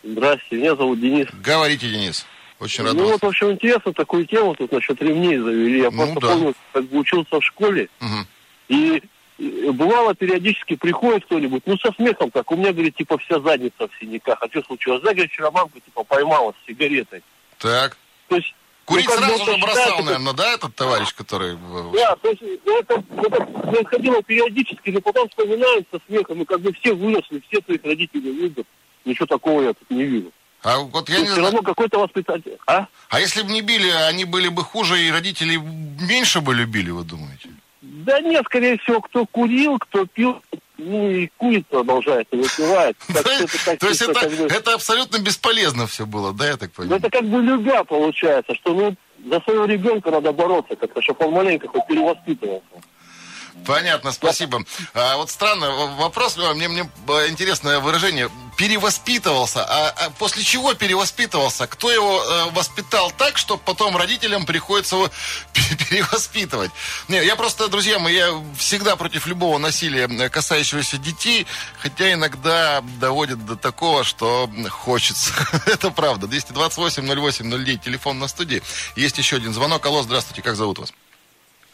Здравствуйте, 0.03 0.55
меня 0.55 0.75
зовут 0.77 1.01
Денис. 1.01 1.27
Говорите, 1.33 1.89
Денис. 1.89 2.25
Очень 2.59 2.85
рад 2.85 2.93
Ну 2.93 3.03
вас. 3.03 3.11
вот, 3.11 3.21
в 3.23 3.25
общем, 3.25 3.51
интересно, 3.51 3.91
такую 3.91 4.25
тему 4.25 4.55
тут 4.55 4.71
насчет 4.71 5.01
ремней 5.01 5.37
завели. 5.37 5.81
Я 5.81 5.91
ну, 5.91 5.97
просто 5.97 6.19
да. 6.21 6.27
помню, 6.29 6.53
как 6.71 6.85
бы 6.85 6.99
учился 6.99 7.39
в 7.41 7.43
школе, 7.43 7.89
угу. 7.99 8.25
И 8.73 9.71
бывало 9.71 10.13
периодически 10.13 10.75
приходит 10.75 11.25
кто-нибудь, 11.25 11.63
ну 11.65 11.77
со 11.77 11.91
смехом 11.93 12.31
так, 12.31 12.51
у 12.51 12.55
меня, 12.55 12.71
говорит, 12.71 12.95
типа 12.95 13.17
вся 13.17 13.39
задница 13.39 13.87
в 13.87 13.91
синяках. 13.99 14.37
А 14.41 14.47
что 14.47 14.61
случилось? 14.63 15.01
Да, 15.01 15.11
говорит, 15.11 15.31
вчера 15.31 15.51
мамка 15.51 15.79
типа 15.79 16.03
поймала 16.03 16.53
с 16.53 16.67
сигаретой. 16.67 17.23
Так. 17.57 17.97
То 18.27 18.35
есть 18.35 18.53
Курить 18.85 19.07
ну, 19.07 19.15
сразу 19.15 19.45
же 19.45 19.57
бросал, 19.57 19.75
считается, 19.75 20.03
наверное, 20.03 20.33
да, 20.33 20.53
этот 20.53 20.75
товарищ, 20.75 21.13
который... 21.13 21.57
Да, 21.93 22.15
то 22.17 22.29
есть 22.29 22.41
ну, 22.65 22.79
это, 22.79 23.03
это 23.17 23.45
происходило 23.45 24.21
периодически, 24.21 24.89
но 24.89 24.99
потом 24.99 25.29
вспоминаем 25.29 25.85
со 25.89 25.99
смехом, 26.05 26.41
и 26.41 26.45
как 26.45 26.59
бы 26.59 26.73
все 26.73 26.93
выросли, 26.93 27.41
все 27.47 27.61
своих 27.61 27.83
родителей 27.85 28.31
любят. 28.33 28.67
Ничего 29.05 29.25
такого 29.25 29.61
я 29.61 29.73
тут 29.73 29.89
не 29.89 30.03
вижу. 30.03 30.31
А 30.63 30.79
вот 30.79 31.09
я 31.09 31.19
не 31.19 31.25
все 31.25 31.41
равно 31.41 31.61
какой-то 31.61 31.99
воспитатель. 31.99 32.57
А? 32.67 32.87
а 33.09 33.19
если 33.19 33.41
бы 33.43 33.51
не 33.51 33.61
били, 33.61 33.89
они 33.89 34.25
были 34.25 34.49
бы 34.49 34.63
хуже, 34.63 35.01
и 35.01 35.11
родители 35.11 35.57
меньше 35.57 36.41
бы 36.41 36.53
любили, 36.53 36.89
вы 36.89 37.03
думаете? 37.03 37.49
Да 38.05 38.19
нет, 38.21 38.43
скорее 38.45 38.77
всего, 38.79 39.01
кто 39.01 39.25
курил, 39.25 39.77
кто 39.79 40.05
пил, 40.05 40.41
ну 40.77 41.09
и 41.09 41.29
курит 41.37 41.67
продолжает, 41.67 42.27
и 42.31 42.37
выпивает. 42.37 42.97
То 43.79 43.87
есть 43.87 44.01
это 44.01 44.73
абсолютно 44.73 45.19
бесполезно 45.19 45.87
все 45.87 46.05
было, 46.05 46.33
да, 46.33 46.47
я 46.47 46.57
так 46.57 46.71
понимаю? 46.71 46.99
Ну 47.01 47.07
это 47.07 47.17
как 47.17 47.27
бы 47.27 47.41
любя 47.41 47.83
получается, 47.83 48.53
что 48.55 48.73
ну 48.73 48.95
за 49.29 49.39
своего 49.41 49.65
ребенка 49.65 50.11
надо 50.11 50.33
бороться 50.33 50.75
как-то, 50.75 51.01
чтобы 51.01 51.25
он 51.25 51.33
маленько 51.33 51.67
хоть 51.67 51.87
перевоспитывался. 51.87 52.65
Понятно, 53.65 54.11
спасибо. 54.11 54.63
А, 54.93 55.17
вот 55.17 55.29
странно 55.29 55.69
вопрос, 55.97 56.37
мне, 56.37 56.67
мне 56.67 56.81
интересное 57.29 57.79
выражение. 57.79 58.29
Перевоспитывался. 58.57 59.63
А, 59.63 59.89
а 59.89 60.09
после 60.11 60.43
чего 60.43 60.73
перевоспитывался? 60.73 61.65
Кто 61.67 61.91
его 61.91 62.23
э, 62.23 62.51
воспитал 62.51 63.11
так, 63.11 63.37
что 63.37 63.57
потом 63.57 63.97
родителям 63.97 64.45
приходится 64.45 64.95
его 64.95 65.09
перевоспитывать? 65.89 66.71
Не, 67.07 67.23
я 67.23 67.35
просто, 67.35 67.67
друзья 67.67 67.99
мои, 67.99 68.15
я 68.15 68.43
всегда 68.57 68.95
против 68.95 69.25
любого 69.27 69.57
насилия, 69.57 70.07
э, 70.07 70.29
касающегося 70.29 70.97
детей, 70.97 71.47
хотя 71.79 72.13
иногда 72.13 72.81
доводит 72.99 73.43
до 73.45 73.55
такого, 73.55 74.03
что 74.03 74.49
хочется. 74.69 75.31
Это 75.65 75.89
правда. 75.89 76.27
228-08-09, 76.27 77.77
телефон 77.83 78.19
на 78.19 78.27
студии. 78.27 78.61
Есть 78.95 79.17
еще 79.17 79.37
один 79.37 79.53
звонок. 79.53 79.85
Алло, 79.85 80.03
здравствуйте, 80.03 80.41
как 80.41 80.55
зовут 80.55 80.79
вас? 80.79 80.93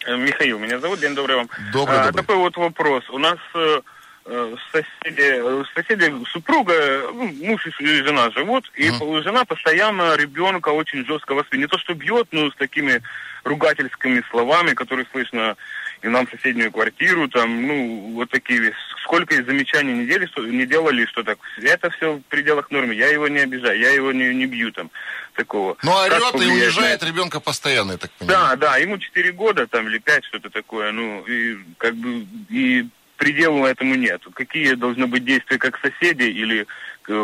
Э, 0.05 0.15
Михаил, 0.15 0.59
меня 0.59 0.79
зовут, 0.79 0.99
день 0.99 1.15
добрый 1.15 1.35
вам. 1.35 1.49
Добрый, 1.73 1.97
а, 1.97 2.05
добрый. 2.05 2.21
Такой 2.21 2.35
вот 2.37 2.57
вопрос. 2.57 3.09
У 3.09 3.17
нас 3.17 3.37
э, 3.53 3.81
э 4.25 4.55
соседи, 4.71 5.65
соседи 5.75 6.13
супруга, 6.31 6.73
ну, 7.13 7.27
муж 7.43 7.65
и 7.65 7.85
жена 7.85 8.31
живут, 8.31 8.71
и 8.75 8.89
uh-huh. 8.89 9.23
жена 9.23 9.43
постоянно 9.43 10.15
ребенка 10.15 10.69
очень 10.69 11.05
жестко 11.05 11.33
воспитывает. 11.33 11.67
Не 11.67 11.67
то, 11.67 11.77
что 11.77 11.93
бьет, 11.93 12.27
но 12.31 12.49
с 12.49 12.55
такими 12.55 13.01
ругательскими 13.43 14.23
словами, 14.29 14.73
которые 14.73 15.05
слышно 15.11 15.57
и 16.01 16.07
нам 16.07 16.27
соседнюю 16.29 16.71
квартиру, 16.71 17.27
там, 17.27 17.67
ну, 17.67 18.11
вот 18.13 18.29
такие, 18.29 18.73
сколько 19.03 19.35
замечаний 19.43 19.93
не, 19.93 20.05
делали, 20.05 20.25
что, 20.27 20.45
не 20.45 20.65
делали, 20.65 21.05
что 21.05 21.23
так, 21.23 21.39
это 21.61 21.89
все 21.91 22.13
в 22.13 22.21
пределах 22.23 22.71
нормы, 22.71 22.93
я 22.93 23.07
его 23.07 23.27
не 23.27 23.39
обижаю, 23.39 23.79
я 23.79 23.89
его 23.91 24.11
не, 24.11 24.33
не 24.33 24.45
бью, 24.45 24.71
там, 24.71 24.89
такого. 25.33 25.77
Ну, 25.83 25.91
орет 25.91 26.35
и 26.35 26.45
унижает 26.45 27.03
ребенка 27.03 27.39
постоянно, 27.39 27.93
я 27.93 27.97
так 27.97 28.11
понимаю. 28.11 28.39
Да, 28.39 28.55
да, 28.55 28.77
ему 28.77 28.97
4 28.97 29.31
года, 29.33 29.67
там, 29.67 29.87
или 29.87 29.97
5, 29.97 30.25
что-то 30.25 30.49
такое, 30.49 30.91
ну, 30.91 31.23
и 31.25 31.57
как 31.77 31.95
бы, 31.95 32.25
и 32.49 32.87
предела 33.17 33.67
этому 33.67 33.95
нет. 33.95 34.21
Какие 34.33 34.73
должны 34.73 35.05
быть 35.05 35.25
действия 35.25 35.57
как 35.57 35.77
соседей 35.79 36.31
или 36.31 36.65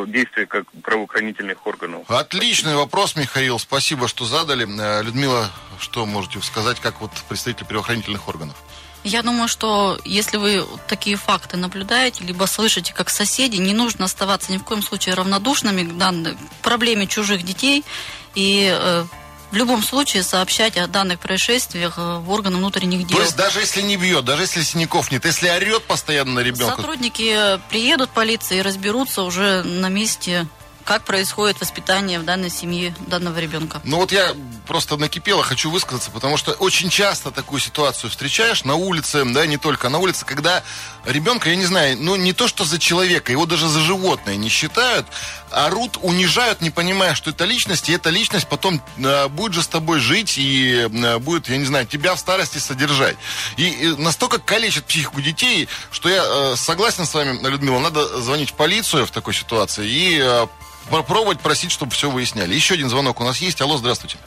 действия 0.08 0.46
как 0.46 0.66
правоохранительных 0.84 1.66
органов? 1.66 2.10
Отличный 2.10 2.76
вопрос, 2.76 3.16
Михаил. 3.16 3.60
Спасибо, 3.60 4.08
что 4.08 4.26
задали. 4.26 4.66
Э, 4.80 5.04
Людмила, 5.04 5.50
что 5.80 6.06
можете 6.06 6.42
сказать, 6.42 6.80
как 6.80 7.02
вот 7.02 7.12
представитель 7.30 7.66
правоохранительных 7.66 8.28
органов? 8.28 8.56
Я 9.04 9.22
думаю, 9.22 9.48
что 9.48 10.00
если 10.04 10.38
вы 10.38 10.66
такие 10.88 11.16
факты 11.16 11.58
наблюдаете, 11.58 12.24
либо 12.24 12.46
слышите 12.46 12.92
как 12.92 13.12
соседи, 13.12 13.58
не 13.58 13.74
нужно 13.74 14.06
оставаться 14.06 14.52
ни 14.52 14.58
в 14.58 14.64
коем 14.64 14.82
случае 14.82 15.14
равнодушными 15.14 15.84
к 15.84 15.96
данной 15.96 16.36
проблеме 16.64 17.06
чужих 17.06 17.44
детей 17.44 17.86
и 18.34 18.68
э, 18.76 19.06
в 19.52 19.56
любом 19.56 19.84
случае 19.84 20.24
сообщать 20.24 20.78
о 20.78 20.88
данных 20.88 21.20
происшествиях 21.20 21.94
э, 21.98 22.18
в 22.20 22.30
органы 22.32 22.58
внутренних 22.58 23.08
дел. 23.08 23.18
То 23.18 23.24
есть 23.24 23.36
даже 23.36 23.60
если 23.60 23.82
не 23.82 23.98
бьет, 23.98 24.26
даже 24.26 24.44
если 24.44 24.62
синяков 24.62 25.12
нет, 25.12 25.26
если 25.26 25.48
орет 25.50 25.84
постоянно 25.84 26.34
на 26.34 26.40
ребенка? 26.40 26.76
Сотрудники 26.76 27.60
приедут 27.70 28.10
полиции 28.10 28.58
и 28.58 28.62
разберутся 28.62 29.24
уже 29.24 29.64
на 29.64 29.90
месте 29.90 30.48
как 30.86 31.04
происходит 31.04 31.60
воспитание 31.60 32.20
в 32.20 32.26
данной 32.26 32.52
семье 32.52 32.96
данного 33.08 33.40
ребенка? 33.40 33.82
Ну 33.84 33.98
вот 33.98 34.12
я 34.12 34.36
просто 34.68 34.98
накипело, 34.98 35.44
хочу 35.44 35.72
высказаться, 35.72 36.12
потому 36.12 36.38
что 36.38 36.52
очень 36.54 36.90
часто 36.90 37.32
такую 37.32 37.60
ситуацию 37.60 38.12
встречаешь 38.12 38.64
на 38.64 38.76
улице, 38.76 39.26
да, 39.26 39.48
не 39.48 39.58
только 39.58 39.90
на 39.90 39.98
улице, 39.98 40.26
когда 40.26 40.64
ребенка, 41.06 41.50
я 41.50 41.56
не 41.56 41.66
знаю, 41.66 41.98
ну 42.00 42.16
не 42.16 42.34
то 42.34 42.48
что 42.48 42.64
за 42.66 42.78
человека, 42.78 43.32
его 43.32 43.48
даже 43.48 43.68
за 43.68 43.80
животное 43.80 44.36
не 44.36 44.50
считают, 44.50 45.08
орут, 45.56 45.98
унижают, 46.02 46.62
не 46.62 46.70
понимая, 46.70 47.16
что 47.16 47.30
это 47.30 47.46
личность, 47.46 47.90
и 47.90 47.94
эта 47.94 48.10
личность 48.10 48.48
потом 48.48 48.82
э, 48.98 49.28
будет 49.30 49.54
же 49.54 49.62
с 49.62 49.68
тобой 49.68 50.00
жить 50.00 50.38
и 50.38 50.88
э, 50.92 51.18
будет, 51.20 51.48
я 51.48 51.58
не 51.58 51.66
знаю, 51.66 51.88
тебя 51.88 52.16
в 52.16 52.20
старости 52.20 52.58
содержать. 52.58 53.16
И, 53.58 53.68
и 53.68 53.96
настолько 53.96 54.40
калечит 54.40 54.86
психику 54.86 55.22
детей, 55.22 55.70
что 55.92 56.10
я 56.10 56.24
э, 56.26 56.56
согласен 56.56 57.06
с 57.06 57.14
вами, 57.14 57.40
Людмила, 57.48 57.80
надо 57.80 58.06
звонить 58.22 58.52
в 58.52 58.54
полицию 58.54 59.06
в 59.06 59.12
такой 59.12 59.34
ситуации 59.34 59.88
и 59.88 60.20
э, 60.22 60.48
попробовать 60.90 61.40
просить, 61.40 61.72
чтобы 61.72 61.92
все 61.94 62.10
выясняли. 62.10 62.54
Еще 62.54 62.74
один 62.74 62.90
звонок 62.90 63.22
у 63.22 63.24
нас 63.24 63.38
есть. 63.38 63.62
Алло, 63.62 63.78
здравствуйте. 63.78 64.18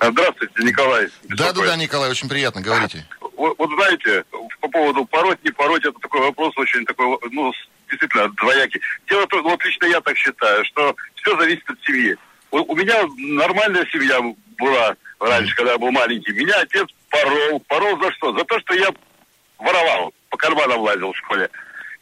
Здравствуйте, 0.00 0.54
Николай. 0.64 1.08
Да, 1.28 1.52
да, 1.52 1.64
да, 1.64 1.76
Николай, 1.76 2.10
очень 2.10 2.28
приятно, 2.28 2.60
говорите. 2.60 3.06
Вот, 3.36 3.54
вот 3.58 3.70
знаете, 3.76 4.24
по 4.60 4.68
поводу 4.68 5.04
пороть, 5.04 5.42
не 5.44 5.50
пороть, 5.50 5.84
это 5.84 5.98
такой 6.00 6.20
вопрос 6.20 6.52
очень 6.56 6.84
такой, 6.86 7.18
ну, 7.30 7.52
действительно, 7.92 8.28
двоякий. 8.30 8.80
Дело 9.08 9.26
том, 9.26 9.42
вот 9.42 9.64
лично 9.64 9.86
я 9.86 10.00
так 10.00 10.16
считаю, 10.16 10.64
что 10.64 10.96
все 11.16 11.38
зависит 11.38 11.68
от 11.68 11.78
семьи. 11.84 12.16
У, 12.50 12.58
у 12.58 12.76
меня 12.76 13.02
нормальная 13.16 13.86
семья 13.86 14.18
была 14.58 14.96
раньше, 15.20 15.54
когда 15.54 15.72
я 15.72 15.78
был 15.78 15.90
маленький. 15.92 16.32
Меня 16.32 16.54
отец 16.60 16.88
порол. 17.10 17.60
Порол 17.68 18.02
за 18.02 18.12
что? 18.12 18.32
За 18.36 18.44
то, 18.44 18.58
что 18.60 18.74
я 18.74 18.88
воровал, 19.58 20.12
по 20.30 20.36
карманам 20.36 20.80
лазил 20.80 21.12
в 21.12 21.18
школе. 21.18 21.48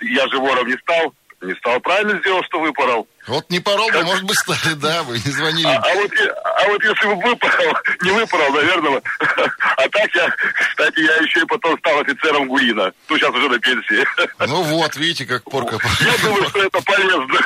Я 0.01 0.27
же 0.29 0.39
вором 0.39 0.67
не 0.67 0.77
стал, 0.79 1.15
не 1.43 1.55
стал. 1.57 1.81
Правильно 1.81 2.19
сделал, 2.21 2.43
что 2.45 2.61
выпорол. 2.61 3.09
Вот 3.27 3.49
не 3.51 3.61
порол, 3.61 3.89
как... 3.91 4.05
может 4.05 4.25
быть, 4.25 4.39
стали, 4.39 4.75
да, 4.75 5.03
вы 5.03 5.15
не 5.15 5.31
звонили. 5.31 5.67
А, 5.67 5.77
а, 5.77 5.95
вот, 5.95 6.11
а 6.45 6.69
вот 6.69 6.83
если 6.83 7.07
бы 7.07 7.15
выпорол, 7.17 7.75
не 8.03 8.11
выпорол, 8.11 8.53
наверное. 8.53 9.03
А 9.81 9.89
так 9.89 10.15
я, 10.15 10.29
кстати, 10.69 11.01
я 11.01 11.17
еще 11.17 11.41
и 11.41 11.47
потом 11.47 11.79
стал 11.79 12.01
офицером 12.01 12.49
ГУИНа. 12.49 12.93
Ну, 13.09 13.17
сейчас 13.17 13.31
уже 13.31 13.49
на 13.49 13.59
пенсии. 13.59 14.07
Ну 14.47 14.63
вот, 14.63 14.97
видите, 14.97 15.25
как 15.25 15.45
порка. 15.45 15.79
Я 16.01 16.29
думаю, 16.29 16.49
что 16.49 16.63
это 16.63 16.83
полезно. 16.83 17.39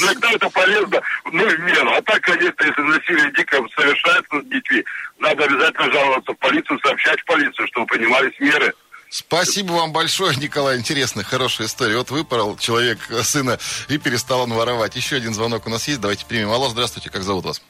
Иногда 0.00 0.30
это 0.32 0.50
полезно, 0.50 1.00
ну, 1.30 1.46
в 1.48 1.60
меру. 1.60 1.90
А 1.92 2.02
так, 2.02 2.20
конечно, 2.22 2.64
если 2.64 2.82
насилие 2.82 3.32
дико 3.32 3.62
совершается 3.76 4.34
над 4.34 4.48
детьми, 4.48 4.84
надо 5.18 5.44
обязательно 5.44 5.92
жаловаться 5.92 6.32
в 6.32 6.38
полицию, 6.38 6.80
сообщать 6.82 7.20
в 7.20 7.24
полицию, 7.24 7.66
чтобы 7.68 7.86
принимались 7.86 8.32
меры. 8.40 8.74
Спасибо 9.08 9.72
вам 9.72 9.92
большое, 9.92 10.36
Николай. 10.36 10.78
Интересная, 10.78 11.24
хорошая 11.24 11.68
история. 11.68 11.98
Вот 11.98 12.10
выпорол 12.10 12.56
человек 12.56 12.98
сына 13.22 13.58
и 13.88 13.98
перестал 13.98 14.42
он 14.42 14.52
воровать. 14.52 14.96
Еще 14.96 15.16
один 15.16 15.32
звонок 15.34 15.66
у 15.66 15.70
нас 15.70 15.86
есть. 15.88 16.00
Давайте 16.00 16.26
примем. 16.26 16.50
Алло, 16.50 16.68
здравствуйте. 16.68 17.10
Как 17.10 17.22
зовут 17.22 17.44
вас? 17.44 17.62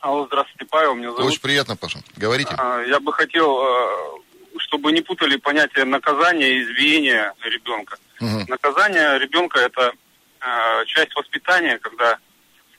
Алло, 0.00 0.26
здравствуйте, 0.26 0.66
Павел. 0.70 0.94
Меня 0.94 1.10
зовут. 1.12 1.26
Очень 1.26 1.40
приятно, 1.40 1.76
Паша. 1.76 2.00
Говорите. 2.16 2.54
А, 2.58 2.80
я 2.82 3.00
бы 3.00 3.12
хотел, 3.12 3.60
э, 3.60 4.58
чтобы 4.58 4.92
не 4.92 5.00
путали 5.00 5.36
понятие 5.36 5.84
наказания 5.84 6.48
и 6.48 6.62
избиения 6.62 7.32
ребенка. 7.42 7.96
Угу. 8.20 8.46
Наказание 8.48 9.18
ребенка 9.18 9.60
это 9.60 9.92
э, 10.40 10.84
часть 10.86 11.14
воспитания, 11.14 11.78
когда 11.78 12.18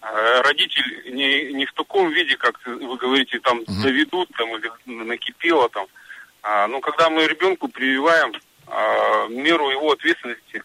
э, 0.01 0.41
родитель 0.41 1.13
не, 1.13 1.53
не 1.53 1.65
в 1.65 1.73
таком 1.73 2.11
виде, 2.11 2.37
как 2.37 2.59
вы 2.65 2.97
говорите, 2.97 3.39
там 3.39 3.59
угу. 3.59 3.81
доведут, 3.81 4.29
там, 4.37 4.49
или 4.55 4.71
накипело, 4.85 5.69
там, 5.69 5.87
а, 6.49 6.65
ну, 6.67 6.79
когда 6.79 7.09
мы 7.09 7.27
ребенку 7.27 7.67
прививаем 7.67 8.31
а, 8.67 9.27
меру 9.27 9.69
его 9.69 9.91
ответственности, 9.91 10.63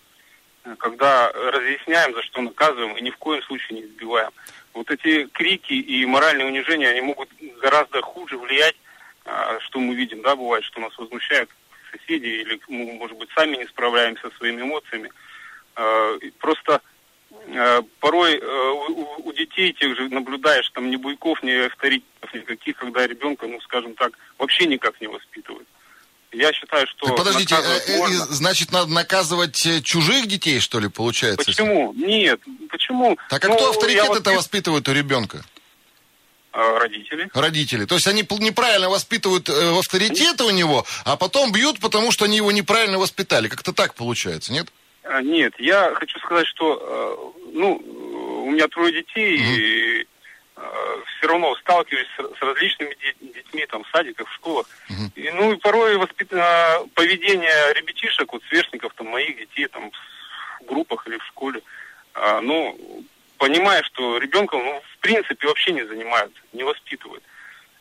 когда 0.79 1.33
разъясняем, 1.33 2.15
за 2.15 2.23
что 2.23 2.41
наказываем, 2.41 2.97
и 2.97 3.03
ни 3.03 3.11
в 3.11 3.17
коем 3.17 3.43
случае 3.43 3.81
не 3.81 3.87
избиваем. 3.87 4.31
Вот 4.75 4.89
эти 4.93 5.27
крики 5.27 5.73
и 5.73 6.07
моральные 6.07 6.47
унижения, 6.47 6.89
они 6.91 7.01
могут 7.01 7.29
гораздо 7.61 8.01
хуже 8.01 8.39
влиять, 8.39 8.77
а, 9.25 9.59
что 9.59 9.81
мы 9.81 9.97
видим, 9.97 10.23
да, 10.23 10.37
бывает, 10.37 10.63
что 10.65 10.81
нас 10.81 10.97
возмущают 10.97 11.51
соседи, 11.91 12.29
или 12.29 12.61
мы, 12.69 12.93
может 12.93 13.19
быть, 13.19 13.31
сами 13.35 13.57
не 13.57 13.67
справляемся 13.67 14.31
со 14.31 14.37
своими 14.37 14.63
эмоциями. 14.63 15.11
Просто 16.39 16.81
порой 18.01 18.41
а, 18.43 18.73
у, 19.25 19.33
детей 19.33 19.73
тех 19.73 19.97
же 19.97 20.09
наблюдаешь, 20.09 20.71
там 20.71 20.91
ни 20.91 20.97
буйков, 20.97 21.43
ни 21.43 21.53
авторитетов 21.67 22.35
никаких, 22.35 22.77
когда 22.77 23.07
ребенка, 23.07 23.47
ну, 23.47 23.61
скажем 23.61 23.95
так, 23.95 24.13
вообще 24.39 24.67
никак 24.67 25.01
не 25.01 25.07
воспитывают. 25.07 25.67
Я 26.33 26.53
считаю, 26.53 26.87
что... 26.87 27.09
Так 27.09 27.17
подождите, 27.17 27.55
э, 27.55 27.99
можно... 27.99 28.17
значит, 28.27 28.73
надо 28.73 28.91
наказывать 28.91 29.67
э, 29.67 29.83
чужих 29.83 30.27
детей, 30.27 30.61
что 30.61 30.81
ли, 30.81 30.89
получается? 30.89 31.45
Почему? 31.45 31.93
Нет, 31.95 32.41
почему? 32.71 33.19
Так 33.29 33.45
а 33.45 33.49
ну, 33.49 33.57
кто 33.57 33.71
авторитет 33.71 34.11
это 34.11 34.31
вот... 34.31 34.39
воспитывает 34.39 34.89
у 34.89 34.93
ребенка? 34.93 35.45
А, 36.53 36.79
родители. 36.79 37.29
Родители. 37.35 37.85
То 37.85 37.97
есть 37.97 38.07
они 38.07 38.27
неправильно 38.41 38.89
воспитывают 38.89 39.49
э, 39.49 39.79
авторитета 39.79 40.45
у 40.45 40.51
него, 40.51 40.87
а 41.05 41.17
потом 41.17 41.53
бьют, 41.53 41.81
потому 41.81 42.11
что 42.13 42.25
они 42.25 42.39
его 42.39 42.51
неправильно 42.51 42.99
воспитали. 42.99 43.49
Как-то 43.49 43.73
так 43.73 43.95
получается, 43.95 44.53
нет? 44.53 44.69
А, 45.05 45.23
нет, 45.23 45.55
я 45.59 45.95
хочу 45.95 46.19
сказать, 46.21 46.47
что, 46.47 47.35
ну, 47.53 47.77
у 48.47 48.51
меня 48.51 48.69
трое 48.69 48.93
детей, 48.93 49.37
угу. 49.37 49.51
и 49.51 50.07
все 51.17 51.29
равно 51.29 51.55
сталкиваюсь 51.57 52.09
с, 52.17 52.43
различными 52.43 52.97
детьми, 53.21 53.67
там, 53.67 53.85
в 53.85 53.89
садиках, 53.91 54.29
в 54.29 54.35
школах. 54.35 54.67
Угу. 54.91 55.13
И, 55.17 55.31
ну, 55.33 55.53
и 55.53 55.57
порой 55.57 55.97
воспит... 55.97 56.29
поведение 56.95 57.73
ребятишек, 57.75 58.33
вот 58.33 58.43
сверстников, 58.49 58.93
там, 58.95 59.09
моих 59.09 59.37
детей, 59.37 59.67
там, 59.67 59.91
в 60.61 60.67
группах 60.67 61.07
или 61.07 61.19
в 61.19 61.25
школе, 61.27 61.63
а, 62.15 62.41
ну, 62.41 63.05
понимая, 63.39 63.83
что 63.83 64.19
ребенком, 64.19 64.65
ну, 64.65 64.83
в 64.95 64.99
принципе, 64.99 65.47
вообще 65.47 65.73
не 65.73 65.85
занимаются, 65.87 66.41
не 66.53 66.63
воспитывают. 66.63 67.23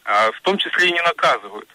А, 0.03 0.31
в 0.31 0.41
том 0.41 0.57
числе 0.57 0.89
и 0.89 0.93
не 0.93 1.01
наказывают. 1.01 1.69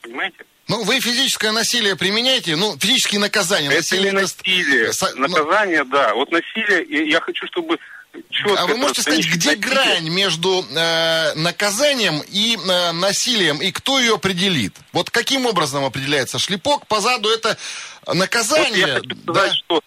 Понимаете? 0.00 0.44
Ну, 0.68 0.82
вы 0.84 1.00
физическое 1.00 1.52
насилие 1.52 1.96
применяете? 1.96 2.56
Ну, 2.56 2.76
физические 2.78 3.20
наказания. 3.20 3.66
Это 3.66 3.76
насилие, 3.76 4.04
не 4.04 4.10
насилие. 4.12 4.92
Со... 4.92 5.14
Наказание, 5.14 5.84
да. 5.84 6.14
Вот 6.14 6.30
насилие, 6.30 7.08
я 7.08 7.20
хочу, 7.20 7.46
чтобы 7.46 7.78
четко. 8.30 8.62
А 8.62 8.66
вы 8.66 8.76
можете 8.76 9.02
сказать, 9.02 9.26
где 9.26 9.56
грань 9.56 10.08
между 10.08 10.64
э, 10.74 11.34
наказанием 11.34 12.22
и 12.28 12.56
э, 12.56 12.92
насилием, 12.92 13.60
и 13.60 13.70
кто 13.72 13.98
ее 13.98 14.14
определит? 14.14 14.74
Вот 14.92 15.10
каким 15.10 15.46
образом 15.46 15.84
определяется 15.84 16.38
шлепок 16.38 16.86
по 16.86 17.00
заду? 17.00 17.28
Это 17.28 17.58
наказание? 18.06 18.86
Вот 18.86 18.88
я 18.88 18.94
хочу 18.94 19.16
сказать, 19.22 19.50
да? 19.50 19.54
что 19.54 19.82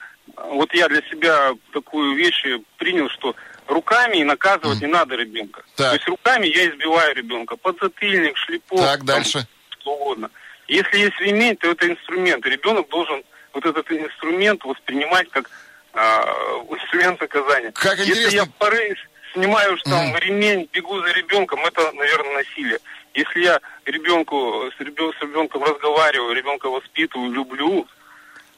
вот 0.52 0.74
я 0.74 0.88
для 0.88 1.02
себя 1.10 1.54
такую 1.74 2.16
вещь 2.16 2.44
принял, 2.78 3.10
что 3.10 3.36
руками 3.68 4.24
наказывать 4.24 4.80
mm. 4.80 4.86
не 4.86 4.88
надо 4.88 5.16
ребенка. 5.16 5.64
Так. 5.76 5.90
То 5.90 5.96
есть 5.96 6.08
руками 6.08 6.48
я 6.48 6.70
избиваю 6.70 7.16
ребенка. 7.16 7.56
Подзатыльник, 7.56 8.38
шлепок. 8.38 8.80
Так, 8.80 9.04
дальше. 9.04 9.40
Там, 9.40 9.48
что 9.80 9.92
угодно. 9.96 10.30
Если 10.68 10.98
есть 10.98 11.20
ремень, 11.20 11.56
то 11.56 11.72
это 11.72 11.90
инструмент. 11.90 12.46
ребенок 12.46 12.90
должен 12.90 13.24
вот 13.54 13.66
этот 13.66 13.90
инструмент 13.92 14.64
воспринимать 14.66 15.30
как 15.30 15.50
а, 15.94 16.24
инструмент 16.70 17.20
наказания. 17.22 17.72
Как 17.72 18.00
интересно. 18.00 18.22
Если 18.22 18.36
я 18.36 18.46
в 18.46 18.54
поры 18.54 18.96
снимаю 19.34 19.78
там 19.78 20.14
mm. 20.14 20.20
ремень, 20.20 20.70
бегу 20.72 21.00
за 21.02 21.12
ребенком, 21.14 21.66
это, 21.66 21.92
наверное, 21.94 22.36
насилие. 22.36 22.80
Если 23.14 23.42
я 23.42 23.60
ребенку 23.86 24.70
с, 24.78 24.80
ребен, 24.80 25.12
с 25.18 25.22
ребенком 25.22 25.64
разговариваю, 25.64 26.36
ребенка 26.36 26.70
воспитываю, 26.70 27.32
люблю, 27.32 27.88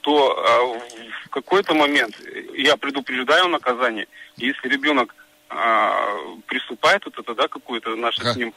то 0.00 0.36
а, 0.36 1.26
в 1.26 1.28
какой-то 1.30 1.74
момент 1.74 2.16
я 2.54 2.76
предупреждаю 2.76 3.48
наказание. 3.48 4.06
Если 4.36 4.68
ребенок 4.68 5.14
а, 5.48 6.16
приступает, 6.46 7.04
вот 7.04 7.18
это 7.18 7.34
да, 7.34 7.48
какое-то 7.48 7.94
наше 7.96 8.20
как? 8.22 8.34
с 8.34 8.36
ним 8.36 8.52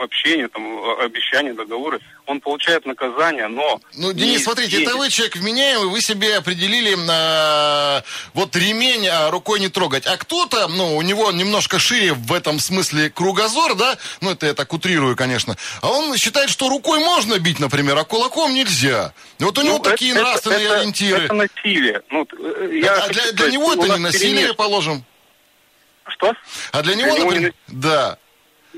общение, 0.00 0.48
там, 0.48 0.62
обещания, 1.00 1.52
договоры, 1.52 2.00
он 2.26 2.40
получает 2.40 2.86
наказание, 2.86 3.48
но... 3.48 3.80
Ну, 3.96 4.12
Денис, 4.12 4.42
смотрите, 4.42 4.70
денег. 4.70 4.88
это 4.88 4.96
вы 4.96 5.10
человек 5.10 5.36
вменяемый, 5.36 5.88
вы 5.88 6.00
себе 6.00 6.36
определили 6.36 6.92
э, 6.94 8.02
вот 8.34 8.56
ремень 8.56 9.06
а, 9.08 9.30
рукой 9.30 9.60
не 9.60 9.68
трогать. 9.68 10.06
А 10.06 10.16
кто-то, 10.16 10.68
ну, 10.68 10.96
у 10.96 11.02
него 11.02 11.30
немножко 11.32 11.78
шире 11.78 12.12
в 12.14 12.32
этом 12.32 12.58
смысле 12.58 13.10
кругозор, 13.10 13.74
да, 13.74 13.98
ну, 14.20 14.30
это 14.30 14.46
я 14.46 14.54
так 14.54 14.72
утрирую, 14.72 15.16
конечно, 15.16 15.56
а 15.82 15.90
он 15.90 16.16
считает, 16.16 16.50
что 16.50 16.68
рукой 16.68 17.00
можно 17.00 17.38
бить, 17.38 17.60
например, 17.60 17.98
а 17.98 18.04
кулаком 18.04 18.54
нельзя. 18.54 19.12
И 19.38 19.44
вот 19.44 19.58
у 19.58 19.62
него 19.62 19.78
ну, 19.78 19.82
такие 19.82 20.12
это, 20.12 20.20
нравственные 20.22 20.64
это, 20.64 20.78
ориентиры. 20.78 21.24
Это 21.24 21.34
насилие. 21.34 22.02
Ну, 22.10 22.26
э, 22.38 22.80
я 22.82 22.94
а 22.94 23.08
для, 23.08 23.32
для 23.32 23.50
него 23.50 23.72
это 23.72 23.88
не 23.88 23.98
насилие, 23.98 24.34
перемеш... 24.36 24.56
положим. 24.56 25.04
Что? 26.08 26.32
А 26.72 26.82
для 26.82 26.94
него, 26.94 27.14
для 27.14 27.24
например, 27.24 27.54
него... 27.68 27.80
да. 27.80 28.18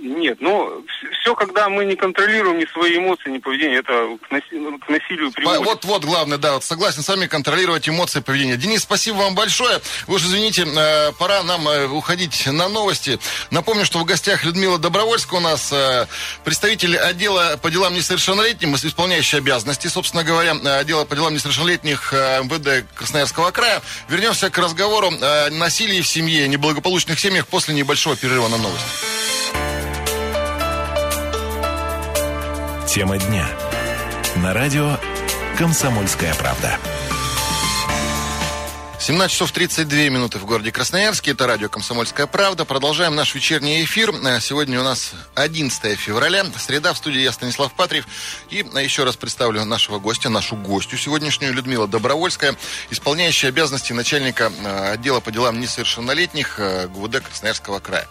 Нет, 0.02 0.38
ну, 0.40 0.84
все, 1.20 1.32
когда 1.36 1.68
мы 1.68 1.84
не 1.84 1.94
контролируем 1.94 2.58
ни 2.58 2.64
свои 2.64 2.98
эмоции, 2.98 3.30
ни 3.30 3.38
поведение, 3.38 3.78
это 3.78 4.18
к, 4.20 4.32
наси- 4.32 4.58
ну, 4.58 4.76
к 4.76 4.88
насилию 4.88 5.30
приводит. 5.30 5.64
Вот, 5.64 5.84
вот, 5.84 6.04
главное, 6.04 6.38
да, 6.38 6.54
вот 6.54 6.64
согласен 6.64 7.04
с 7.04 7.08
вами, 7.08 7.26
контролировать 7.26 7.88
эмоции, 7.88 8.18
поведение. 8.18 8.56
Денис, 8.56 8.82
спасибо 8.82 9.18
вам 9.18 9.36
большое. 9.36 9.80
Вы 10.08 10.16
уж 10.16 10.22
извините, 10.22 10.66
э, 10.66 11.12
пора 11.12 11.44
нам 11.44 11.68
э, 11.68 11.86
уходить 11.86 12.46
на 12.48 12.68
новости. 12.68 13.20
Напомню, 13.52 13.84
что 13.84 14.00
в 14.00 14.04
гостях 14.04 14.42
Людмила 14.44 14.76
Добровольская 14.76 15.38
у 15.38 15.42
нас, 15.42 15.72
э, 15.72 16.06
представитель 16.44 16.96
отдела 16.96 17.56
по 17.62 17.70
делам 17.70 17.94
несовершеннолетних, 17.94 18.84
исполняющий 18.84 19.36
обязанности, 19.36 19.86
собственно 19.86 20.24
говоря, 20.24 20.56
отдела 20.80 21.04
по 21.04 21.14
делам 21.14 21.32
несовершеннолетних 21.32 22.12
МВД 22.12 22.88
Красноярского 22.96 23.52
края. 23.52 23.80
Вернемся 24.08 24.50
к 24.50 24.58
разговору 24.58 25.12
о 25.20 25.50
насилии 25.50 26.00
в 26.00 26.08
семье, 26.08 26.48
неблагополучных 26.48 27.20
семьях 27.20 27.46
после 27.46 27.72
небольшого 27.72 28.16
перерыва 28.16 28.48
на 28.48 28.56
новости. 28.56 28.88
Тема 32.92 33.16
дня. 33.16 33.48
На 34.36 34.52
радио 34.52 34.98
«Комсомольская 35.56 36.34
правда». 36.34 36.78
17 39.00 39.32
часов 39.32 39.50
32 39.50 40.10
минуты 40.10 40.36
в 40.36 40.44
городе 40.44 40.72
Красноярске. 40.72 41.30
Это 41.30 41.46
радио 41.46 41.70
«Комсомольская 41.70 42.26
правда». 42.26 42.66
Продолжаем 42.66 43.14
наш 43.14 43.34
вечерний 43.34 43.82
эфир. 43.82 44.10
Э, 44.22 44.40
сегодня 44.40 44.78
у 44.78 44.84
нас 44.84 45.14
11 45.36 45.98
февраля. 45.98 46.44
Среда. 46.58 46.92
В 46.92 46.98
студии 46.98 47.20
я, 47.20 47.32
Станислав 47.32 47.72
Патриев. 47.72 48.06
И 48.50 48.62
э, 48.62 48.84
еще 48.84 49.04
раз 49.04 49.16
представлю 49.16 49.64
нашего 49.64 49.98
гостя, 49.98 50.28
нашу 50.28 50.56
гостью 50.56 50.98
сегодняшнюю, 50.98 51.54
Людмила 51.54 51.88
Добровольская, 51.88 52.56
исполняющая 52.90 53.48
обязанности 53.48 53.94
начальника 53.94 54.52
э, 54.62 54.90
отдела 54.92 55.20
по 55.20 55.32
делам 55.32 55.60
несовершеннолетних 55.60 56.60
ГУВД 56.90 57.20
Красноярского 57.20 57.80
края. 57.80 58.06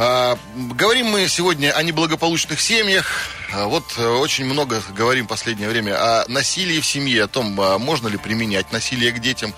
А, 0.00 0.38
говорим 0.54 1.06
мы 1.06 1.26
сегодня 1.26 1.72
о 1.72 1.82
неблагополучных 1.82 2.60
семьях. 2.60 3.32
А, 3.52 3.66
вот 3.66 3.82
э, 3.96 4.06
очень 4.06 4.44
много 4.44 4.80
говорим 4.94 5.24
в 5.24 5.28
последнее 5.28 5.68
время 5.68 5.96
о 5.96 6.24
насилии 6.28 6.78
в 6.78 6.86
семье, 6.86 7.24
о 7.24 7.26
том, 7.26 7.60
а, 7.60 7.78
можно 7.78 8.06
ли 8.06 8.16
применять 8.16 8.70
насилие 8.70 9.10
к 9.10 9.18
детям. 9.18 9.52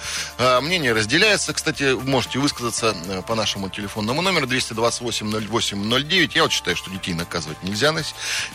Мнение 0.62 0.94
разделяется. 0.94 1.52
Кстати, 1.52 1.92
можете 1.92 2.38
высказаться 2.38 2.96
э, 3.06 3.20
по 3.26 3.34
нашему 3.34 3.68
телефонному 3.68 4.22
номеру 4.22 4.46
228-08-09. 4.46 6.30
Я 6.34 6.42
вот 6.44 6.52
считаю, 6.52 6.74
что 6.74 6.90
детей 6.90 7.12
наказывать 7.12 7.62
нельзя 7.62 7.94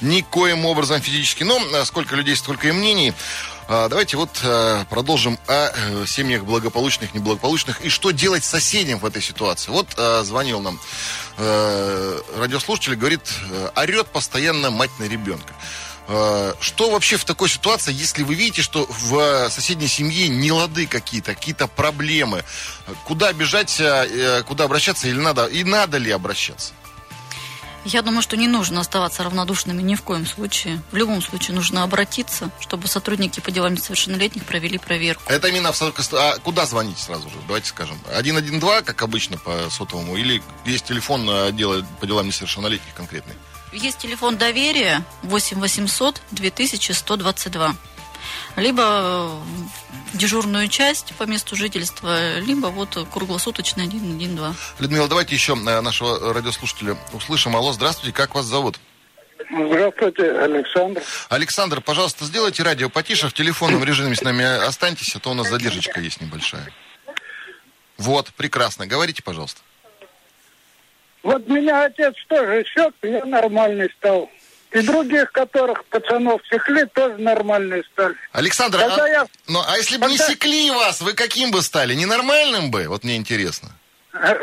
никоим 0.02 0.66
образом 0.66 1.02
физически. 1.02 1.44
Но 1.44 1.86
сколько 1.86 2.16
людей, 2.16 2.36
столько 2.36 2.70
и 2.70 2.72
мнений. 2.72 3.14
Давайте 3.68 4.18
вот 4.18 4.30
продолжим 4.90 5.40
о 5.48 5.72
э, 5.74 6.06
семьях 6.06 6.44
благополучных, 6.44 7.14
неблагополучных 7.16 7.82
и 7.82 7.90
что 7.90 8.12
делать 8.12 8.44
соседям 8.44 9.00
в 9.00 9.06
этой 9.06 9.22
ситуации. 9.22 9.72
Вот 9.72 9.88
звонил 10.24 10.60
нам 10.62 10.80
э, 11.38 12.22
радиослушатель 12.38 12.96
говорит, 12.96 13.22
э, 13.50 13.70
орет 13.76 14.08
постоянно 14.08 14.72
мать 14.72 14.92
на 15.00 15.06
ребенка. 15.06 15.54
Э, 16.08 16.54
что 16.60 16.92
вообще 16.92 17.18
в 17.18 17.26
такой 17.26 17.50
ситуации, 17.50 17.94
если 17.94 18.24
вы 18.24 18.36
видите, 18.36 18.62
что 18.62 18.86
в 18.88 19.50
соседней 19.50 19.88
семье 19.88 20.28
не 20.28 20.52
лады 20.52 20.88
какие-то, 20.88 21.34
какие-то 21.34 21.68
проблемы? 21.68 22.44
Куда 23.06 23.34
бежать, 23.34 23.80
э, 23.80 24.44
куда 24.48 24.66
обращаться 24.66 25.08
или 25.08 25.20
надо, 25.20 25.46
и 25.46 25.64
надо 25.64 25.98
ли 25.98 26.12
обращаться? 26.12 26.74
Я 27.86 28.02
думаю, 28.02 28.24
что 28.24 28.36
не 28.36 28.48
нужно 28.48 28.82
оставаться 28.82 29.24
равнодушными 29.24 29.82
ни 29.84 29.94
в 29.94 30.02
коем 30.02 30.26
случае. 30.26 30.82
В 30.92 30.96
любом 30.96 31.22
случае 31.22 31.56
нужно 31.56 31.84
обратиться, 31.84 32.50
чтобы 32.60 32.88
сотрудники 32.88 33.40
по 33.40 33.52
делам 33.52 33.76
несовершеннолетних 33.76 34.44
провели 34.44 34.80
проверку. 34.80 35.22
Это 35.28 35.48
именно 35.50 35.72
в... 35.72 35.82
А 35.82 36.38
куда 36.40 36.66
звонить 36.66 36.98
сразу 36.98 37.30
же? 37.30 37.36
Давайте 37.46 37.70
скажем. 37.70 38.00
112, 38.10 38.86
как 38.86 39.02
обычно 39.04 39.38
по 39.38 39.70
сотовому, 39.70 40.18
или 40.18 40.42
есть 40.66 40.86
телефон 40.86 41.30
отдела 41.30 41.86
по 42.00 42.08
делам 42.08 42.26
несовершеннолетних 42.26 42.94
конкретный? 42.96 43.36
Есть 43.72 44.00
телефон 44.00 44.38
доверия 44.38 45.06
8 45.22 45.60
800 45.60 46.22
2122 46.32 47.76
либо 48.56 49.40
дежурную 50.14 50.68
часть 50.68 51.14
по 51.18 51.24
месту 51.24 51.56
жительства, 51.56 52.40
либо 52.40 52.68
вот 52.68 52.98
круглосуточно 53.12 53.84
112. 53.86 54.80
Людмила, 54.80 55.08
давайте 55.08 55.36
еще 55.36 55.54
э, 55.54 55.82
нашего 55.82 56.34
радиослушателя 56.34 56.98
услышим. 57.14 57.56
Алло, 57.56 57.72
здравствуйте, 57.74 58.16
как 58.16 58.36
вас 58.36 58.46
зовут? 58.46 58.80
Здравствуйте, 59.52 60.32
Александр. 60.32 61.02
Александр, 61.30 61.82
пожалуйста, 61.82 62.26
сделайте 62.26 62.64
радио 62.64 62.90
потише, 62.90 63.30
в 63.30 63.34
телефонном 63.34 63.84
режиме 63.84 64.16
с 64.16 64.22
нами 64.22 64.44
останьтесь, 64.44 65.16
а 65.16 65.20
то 65.20 65.32
у 65.32 65.34
нас 65.34 65.50
задержечка 65.50 66.00
есть 66.00 66.22
небольшая. 66.22 66.72
Вот, 67.98 68.34
прекрасно. 68.34 68.88
Говорите, 68.88 69.22
пожалуйста. 69.24 69.62
Вот 71.24 71.48
меня 71.48 71.86
отец 71.86 72.14
тоже 72.28 72.66
сек, 72.74 72.94
я 73.02 73.26
нормальный 73.26 73.90
стал. 73.98 74.30
И 74.76 74.82
других, 74.82 75.32
которых 75.32 75.86
пацанов 75.86 76.42
секли, 76.50 76.84
тоже 76.94 77.18
нормальные 77.18 77.84
стали. 77.94 78.14
Александр, 78.34 78.80
а, 78.82 79.08
я... 79.08 79.26
ну, 79.48 79.62
а 79.66 79.78
если 79.78 79.96
бы 79.96 80.08
Когда... 80.08 80.26
не 80.28 80.34
секли 80.34 80.70
вас, 80.70 81.00
вы 81.00 81.14
каким 81.14 81.52
бы 81.52 81.62
стали? 81.62 81.94
Ненормальным 81.94 82.72
бы? 82.72 82.90
Вот 82.90 83.06
мне 83.06 83.16
интересно. 83.16 83.70
А, 84.12 84.36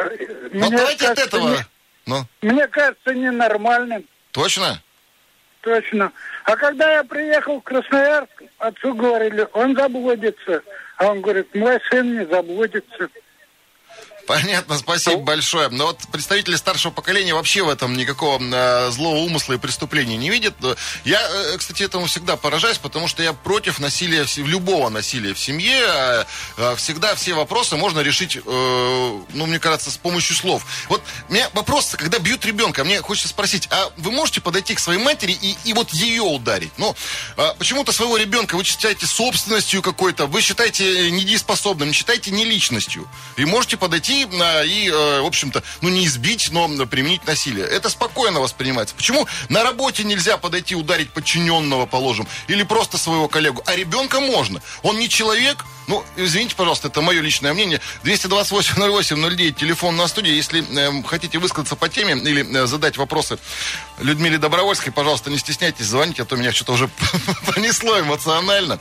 мне 0.51 0.63
вот 0.63 0.71
давайте 0.71 1.07
кажется, 1.07 1.13
от 1.13 1.19
этого. 1.19 1.49
Не... 1.51 1.67
Ну. 2.07 2.25
Мне 2.41 2.67
кажется, 2.69 3.13
ненормальным. 3.13 4.07
Точно? 4.31 4.83
Точно. 5.61 6.11
А 6.45 6.57
когда 6.57 6.91
я 6.95 7.05
приехал 7.05 7.61
в 7.61 7.65
Красноярск, 7.65 8.43
отцу 8.57 8.95
говорили, 8.95 9.47
он 9.53 9.77
заблудится. 9.77 10.63
А 10.97 11.09
он 11.09 11.21
говорит, 11.21 11.55
мой 11.55 11.79
сын 11.91 12.19
не 12.19 12.25
заблудится. 12.25 13.11
Понятно, 14.27 14.79
спасибо 14.79 15.17
ну. 15.17 15.23
большое. 15.23 15.69
Но 15.69 15.87
вот 15.87 15.99
представители 16.11 16.57
старшего 16.57 16.93
поколения 16.93 17.35
вообще 17.35 17.63
в 17.63 17.69
этом 17.69 17.97
никакого 17.97 18.41
э, 18.41 18.91
злого 18.91 19.17
умысла 19.17 19.55
и 19.55 19.59
преступления 19.59 20.17
не 20.17 20.31
видят. 20.31 20.55
Я, 21.05 21.21
э, 21.21 21.57
кстати, 21.59 21.83
этому 21.83 22.07
всегда 22.07 22.37
поражаюсь, 22.37 22.79
потому 22.79 23.09
что 23.09 23.23
я 23.23 23.33
против 23.33 23.79
насилия, 23.81 24.25
любого 24.37 24.89
насилия 24.91 25.35
в 25.35 25.39
семье. 25.39 25.83
Э, 25.87 26.25
э, 26.57 26.77
всегда 26.77 27.15
все 27.15 27.35
вопросы 27.35 27.77
можно 27.77 28.01
решить, 28.01 28.37
э, 28.37 28.41
ну, 28.45 29.47
мне 29.47 29.59
кажется, 29.59 29.91
с 29.91 29.97
помощью 29.97 30.37
слов. 30.37 30.65
Вот 30.89 31.03
у 31.29 31.33
меня 31.33 31.51
вопрос, 31.53 31.95
когда 31.97 32.19
бьют 32.19 32.45
ребенка, 32.47 32.85
мне 32.85 33.01
хочется 33.01 33.29
спросить, 33.29 33.69
а 33.71 33.91
вы 33.97 34.13
можете 34.13 34.41
подойти 34.41 34.75
к 34.75 34.79
своей 34.79 35.01
матери 35.01 35.33
и, 35.33 35.57
и 35.65 35.73
вот 35.73 35.91
ее 35.91 36.23
ударить? 36.23 36.73
Ну, 36.77 36.95
э, 37.37 37.55
почему-то 37.59 37.93
своего 37.93 38.17
ребенка 38.17 38.57
вы 38.57 38.65
считаете 38.65 39.07
собственностью 39.07 39.83
какой-то, 39.83 40.27
вы 40.27 40.43
считаете 40.43 41.11
недееспособным, 41.11 41.89
не 41.89 41.95
считаете 41.95 42.31
не 42.31 42.45
личностью. 42.45 43.09
И 43.37 43.45
можете 43.45 43.77
подойти 43.77 44.12
прийти 44.13 44.27
и, 44.65 44.91
э, 44.91 45.21
в 45.21 45.27
общем-то, 45.27 45.63
ну 45.81 45.89
не 45.89 46.07
избить, 46.07 46.51
но 46.51 46.69
применить 46.87 47.27
насилие. 47.27 47.67
Это 47.67 47.89
спокойно 47.89 48.41
воспринимается. 48.41 48.95
Почему 48.95 49.27
на 49.49 49.63
работе 49.63 50.05
нельзя 50.05 50.37
подойти 50.37 50.75
ударить 50.75 51.11
подчиненного, 51.11 51.87
положим, 51.87 52.27
или 52.49 52.63
просто 52.63 52.99
своего 52.99 53.29
коллегу, 53.29 53.63
а 53.67 53.75
ребенка 53.75 54.21
можно? 54.21 54.61
Он 54.83 54.99
не 54.99 55.09
человек, 55.09 55.65
ну, 55.89 56.05
извините, 56.17 56.55
пожалуйста, 56.55 56.89
это 56.89 57.01
мое 57.01 57.21
личное 57.21 57.53
мнение. 57.53 57.81
228-08-09, 58.05 59.53
телефон 59.53 59.97
на 59.97 60.07
студии. 60.07 60.33
Если 60.33 60.63
э, 60.63 61.03
хотите 61.05 61.39
высказаться 61.39 61.77
по 61.77 61.89
теме 61.89 62.15
или 62.15 62.57
э, 62.57 62.67
задать 62.67 62.97
вопросы 62.97 63.39
Людмиле 63.99 64.39
Добровольской, 64.39 64.91
пожалуйста, 64.91 65.31
не 65.31 65.39
стесняйтесь, 65.39 65.87
звоните, 65.87 66.23
а 66.23 66.25
то 66.25 66.37
меня 66.37 66.53
что-то 66.53 66.73
уже 66.73 66.89
понесло 67.55 68.01
эмоционально. 68.01 68.79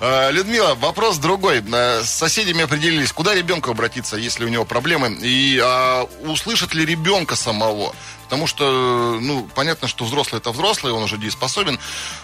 Э, 0.00 0.30
Людмила, 0.30 0.74
вопрос 0.74 1.18
другой. 1.18 1.64
Э, 1.72 2.02
с 2.02 2.10
соседями 2.10 2.62
определились, 2.62 3.12
куда 3.12 3.34
ребенку 3.34 3.70
обратиться, 3.70 4.16
если 4.16 4.44
у 4.44 4.48
него 4.48 4.63
проблемы, 4.64 5.18
и 5.20 5.60
э, 5.62 6.02
услышит 6.26 6.74
ли 6.74 6.84
ребенка 6.84 7.36
самого. 7.36 7.94
Потому 8.24 8.46
что, 8.46 9.18
ну, 9.20 9.48
понятно, 9.54 9.86
что 9.86 10.04
взрослый 10.04 10.40
это 10.40 10.50
взрослый, 10.50 10.92
он 10.92 11.02
уже 11.02 11.18
дееспособен. 11.18 11.78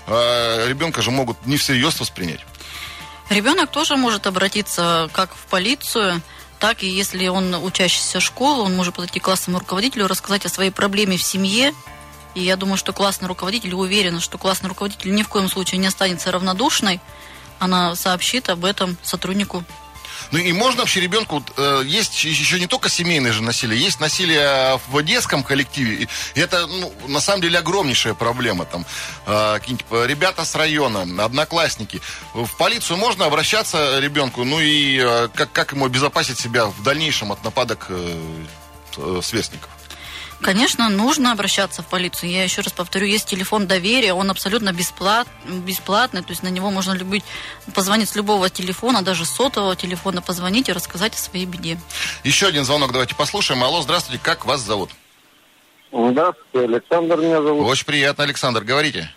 Э, 0.06 0.68
ребенка 0.68 1.02
же 1.02 1.10
могут 1.10 1.46
не 1.46 1.56
всерьез 1.56 2.00
воспринять. 2.00 2.40
Ребенок 3.28 3.70
тоже 3.70 3.96
может 3.96 4.26
обратиться 4.26 5.08
как 5.12 5.34
в 5.34 5.46
полицию, 5.46 6.20
так 6.58 6.82
и 6.82 6.88
если 6.88 7.28
он 7.28 7.54
учащийся 7.54 8.18
школы, 8.20 8.64
он 8.64 8.74
может 8.74 8.94
подойти 8.94 9.20
к 9.20 9.24
классному 9.24 9.60
руководителю, 9.60 10.08
рассказать 10.08 10.44
о 10.46 10.48
своей 10.48 10.70
проблеме 10.70 11.16
в 11.16 11.22
семье. 11.22 11.72
И 12.34 12.42
я 12.42 12.56
думаю, 12.56 12.76
что 12.76 12.92
классный 12.92 13.28
руководитель 13.28 13.74
уверен, 13.74 14.20
что 14.20 14.36
классный 14.36 14.68
руководитель 14.68 15.14
ни 15.14 15.22
в 15.22 15.28
коем 15.28 15.48
случае 15.48 15.78
не 15.78 15.86
останется 15.86 16.30
равнодушной. 16.30 17.00
Она 17.58 17.94
сообщит 17.94 18.48
об 18.48 18.64
этом 18.64 18.96
сотруднику 19.02 19.64
ну 20.32 20.38
и 20.38 20.52
можно 20.52 20.80
вообще 20.80 21.00
ребенку... 21.00 21.42
Э, 21.56 21.82
есть 21.84 22.24
еще 22.24 22.58
не 22.58 22.66
только 22.66 22.88
семейное 22.88 23.32
же 23.32 23.42
насилие, 23.42 23.80
есть 23.80 24.00
насилие 24.00 24.80
в 24.88 25.02
детском 25.02 25.42
коллективе. 25.42 26.08
И 26.34 26.40
это, 26.40 26.66
ну, 26.66 26.92
на 27.08 27.20
самом 27.20 27.42
деле, 27.42 27.58
огромнейшая 27.58 28.14
проблема. 28.14 28.64
Там 28.64 28.86
э, 29.26 29.58
какие-нибудь 29.58 30.08
ребята 30.08 30.44
с 30.44 30.54
района, 30.54 31.24
одноклассники. 31.24 32.00
В 32.34 32.56
полицию 32.56 32.96
можно 32.96 33.24
обращаться 33.24 33.98
ребенку, 33.98 34.44
ну 34.44 34.60
и 34.60 34.98
э, 34.98 35.28
как, 35.34 35.52
как 35.52 35.72
ему 35.72 35.86
обезопасить 35.86 36.38
себя 36.38 36.66
в 36.66 36.82
дальнейшем 36.82 37.32
от 37.32 37.42
нападок 37.44 37.86
э, 37.88 38.44
э 38.96 39.20
сверстников? 39.22 39.70
Конечно, 40.42 40.88
нужно 40.88 41.32
обращаться 41.32 41.82
в 41.82 41.86
полицию. 41.86 42.30
Я 42.30 42.44
еще 42.44 42.62
раз 42.62 42.72
повторю, 42.72 43.06
есть 43.06 43.28
телефон 43.28 43.66
доверия, 43.66 44.14
он 44.14 44.30
абсолютно 44.30 44.72
бесплат, 44.72 45.28
бесплатный, 45.46 46.22
то 46.22 46.30
есть 46.30 46.42
на 46.42 46.48
него 46.48 46.70
можно 46.70 46.92
любить, 46.92 47.24
позвонить 47.74 48.08
с 48.08 48.16
любого 48.16 48.48
телефона, 48.48 49.02
даже 49.02 49.26
с 49.26 49.30
сотового 49.30 49.76
телефона, 49.76 50.22
позвонить 50.22 50.68
и 50.68 50.72
рассказать 50.72 51.14
о 51.14 51.18
своей 51.18 51.44
беде. 51.44 51.78
Еще 52.24 52.46
один 52.46 52.64
звонок 52.64 52.92
давайте 52.92 53.14
послушаем. 53.14 53.62
Алло, 53.62 53.82
здравствуйте, 53.82 54.22
как 54.22 54.46
вас 54.46 54.60
зовут? 54.60 54.90
Здравствуйте, 55.92 56.66
Александр 56.66 57.18
меня 57.18 57.42
зовут. 57.42 57.66
Очень 57.66 57.86
приятно, 57.86 58.24
Александр, 58.24 58.64
говорите. 58.64 59.10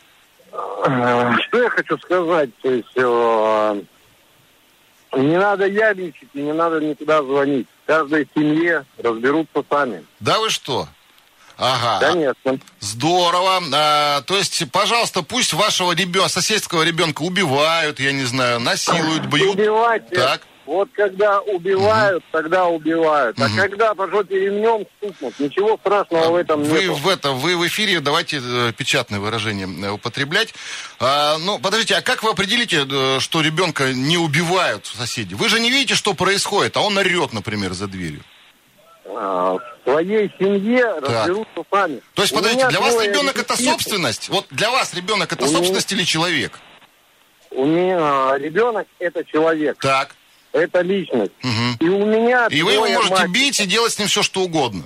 Что 0.52 1.62
я 1.62 1.70
хочу 1.70 1.98
сказать, 2.00 2.50
то 2.62 2.70
есть 2.70 2.92
э, 2.96 3.82
не 5.16 5.38
надо 5.38 5.68
ябничать 5.68 6.30
и 6.34 6.42
не 6.42 6.52
надо 6.52 6.82
никуда 6.82 7.24
звонить. 7.24 7.68
В 7.84 7.88
каждой 7.88 8.28
семье 8.36 8.86
разберутся 8.98 9.64
сами. 9.70 10.04
Да 10.20 10.40
вы 10.40 10.50
что? 10.50 10.88
Ага. 11.58 12.08
Конечно. 12.12 12.60
Здорово. 12.80 13.62
А, 13.74 14.22
то 14.22 14.38
есть, 14.38 14.64
пожалуйста, 14.72 15.22
пусть 15.22 15.54
вашего 15.54 15.94
ребенка, 15.94 16.30
соседского 16.30 16.84
ребенка 16.84 17.22
убивают, 17.22 18.00
я 18.00 18.12
не 18.12 18.24
знаю, 18.24 18.60
насилуют, 18.60 19.26
бьют. 19.26 19.56
Убивать, 19.56 20.10
так. 20.10 20.42
Вот 20.66 20.90
когда 20.94 21.42
убивают, 21.42 22.24
угу. 22.24 22.30
тогда 22.32 22.68
убивают. 22.68 23.38
Угу. 23.38 23.46
А 23.46 23.58
когда 23.58 23.94
по 23.94 24.10
жопе 24.10 24.46
ремнем 24.46 24.86
стукнут, 24.98 25.38
ничего 25.40 25.78
страшного 25.78 26.28
а 26.28 26.30
в 26.32 26.36
этом 26.36 26.64
вы 26.64 26.86
нет. 26.86 26.98
В 26.98 27.08
это, 27.10 27.32
вы 27.32 27.58
в 27.58 27.68
эфире 27.68 28.00
давайте 28.00 28.40
э, 28.42 28.72
печатное 28.76 29.20
выражение 29.20 29.68
э, 29.68 29.90
употреблять. 29.92 30.54
А, 31.00 31.38
ну, 31.38 31.60
подождите, 31.60 31.96
а 31.96 32.02
как 32.02 32.24
вы 32.24 32.32
определите, 32.32 32.88
э, 32.90 33.20
что 33.20 33.42
ребенка 33.42 33.94
не 33.94 34.18
убивают 34.18 34.86
соседи? 34.86 35.34
Вы 35.34 35.50
же 35.50 35.60
не 35.60 35.70
видите, 35.70 35.96
что 35.96 36.14
происходит, 36.14 36.78
а 36.78 36.82
он 36.82 36.98
орет, 36.98 37.34
например, 37.34 37.74
за 37.74 37.88
дверью. 37.88 38.24
А, 39.16 39.58
в 39.58 39.62
своей 39.84 40.32
семье 40.40 40.84
так. 41.02 41.10
разберутся 41.10 41.64
сами. 41.72 42.02
То 42.14 42.22
есть, 42.22 42.34
подождите, 42.34 42.68
для 42.70 42.80
вас 42.80 43.04
ребенок 43.04 43.38
это 43.38 43.62
собственность? 43.62 44.30
Вот 44.30 44.46
для 44.50 44.72
вас 44.72 44.94
ребенок 44.94 45.32
это 45.32 45.48
собственность 45.48 45.92
или 45.92 46.04
человек? 46.04 46.60
У 47.52 47.66
меня 47.66 48.38
ребенок 48.38 48.88
это 49.00 49.24
человек. 49.24 49.78
Так. 49.80 50.16
Это 50.52 50.82
личность. 50.82 51.32
Угу. 51.44 51.86
И 51.86 51.90
у 51.90 52.06
меня 52.06 52.48
И 52.50 52.62
вы 52.62 52.74
его 52.74 52.88
можете 52.88 53.16
мальчиков. 53.16 53.32
бить 53.32 53.60
и 53.60 53.66
делать 53.66 53.94
с 53.94 54.00
ним 54.00 54.08
все, 54.08 54.22
что 54.22 54.42
угодно. 54.42 54.84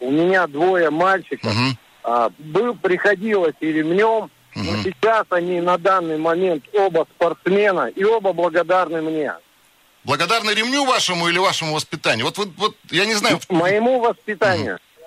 У 0.00 0.10
меня 0.10 0.46
двое 0.46 0.90
мальчиков. 0.90 1.50
Угу. 1.50 1.76
А, 2.04 2.30
был, 2.38 2.74
приходилось 2.74 3.54
и 3.60 3.72
ремнем, 3.72 4.24
угу. 4.24 4.30
но 4.54 4.82
сейчас 4.82 5.26
они 5.30 5.60
на 5.60 5.78
данный 5.78 6.18
момент 6.18 6.64
оба 6.74 7.06
спортсмена 7.14 7.86
и 7.86 8.04
оба 8.04 8.32
благодарны 8.32 9.00
мне. 9.00 9.32
Благодарны 10.04 10.50
ремню 10.50 10.84
вашему 10.84 11.28
или 11.28 11.38
вашему 11.38 11.74
воспитанию? 11.74 12.26
Вот, 12.26 12.38
вот, 12.38 12.48
вот 12.56 12.76
я 12.90 13.06
не 13.06 13.14
знаю. 13.14 13.40
Моему 13.48 14.00
воспитанию. 14.00 14.74
Угу. 14.74 15.06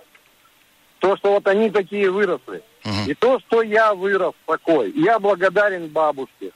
То, 0.99 1.17
что 1.17 1.31
вот 1.33 1.47
они 1.47 1.69
такие 1.69 2.09
выросли. 2.09 2.63
Угу. 2.85 3.09
И 3.09 3.13
то, 3.13 3.39
что 3.39 3.61
я 3.61 3.93
вырос 3.93 4.33
такой. 4.45 4.91
Я 4.91 5.19
благодарен 5.19 5.87
бабушке. 5.87 6.51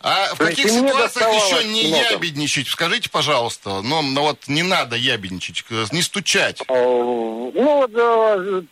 А 0.00 0.32
в 0.34 0.38
каких 0.38 0.70
ситуациях 0.70 1.28
еще 1.32 1.64
не 1.66 1.88
много. 1.88 2.14
ябедничать? 2.14 2.68
Скажите, 2.68 3.10
пожалуйста. 3.10 3.80
Но, 3.82 4.02
но 4.02 4.22
вот 4.22 4.46
не 4.46 4.62
надо 4.62 4.94
ябедничать, 4.96 5.64
не 5.92 6.02
стучать. 6.02 6.62
Ну 6.68 7.52
вот 7.52 7.90
э, 7.94 8.62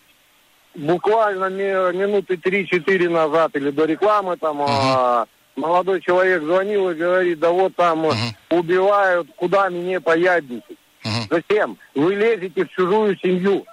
буквально 0.77 1.46
минуты 1.92 2.35
3-4 2.35 3.09
назад 3.09 3.57
или 3.57 3.70
до 3.70 3.87
рекламы 3.87 4.37
там 4.37 4.61
угу. 4.61 5.29
Молодой 5.57 6.01
человек 6.01 6.42
звонил 6.42 6.90
и 6.90 6.95
говорит, 6.95 7.38
да 7.38 7.51
вот 7.51 7.75
там 7.75 8.05
угу. 8.05 8.14
убивают, 8.51 9.29
куда 9.37 9.71
мне 9.71 10.01
поябничать. 10.01 10.79
Угу. 11.05 11.27
Зачем? 11.31 11.79
Вы 11.95 12.14
лезете 12.14 12.64
в 12.64 12.71
чужую 12.71 13.16
семью. 13.19 13.66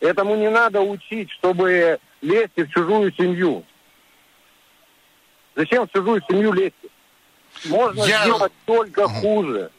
Этому 0.00 0.36
не 0.36 0.50
надо 0.50 0.80
учить, 0.80 1.30
чтобы 1.30 1.98
лезть 2.20 2.56
в 2.56 2.68
чужую 2.70 3.12
семью. 3.12 3.64
Зачем 5.54 5.86
в 5.86 5.92
чужую 5.92 6.22
семью 6.28 6.52
лезть? 6.52 6.74
Можно 7.66 8.04
Я... 8.04 8.22
сделать 8.22 8.52
только 8.64 9.08
хуже. 9.08 9.70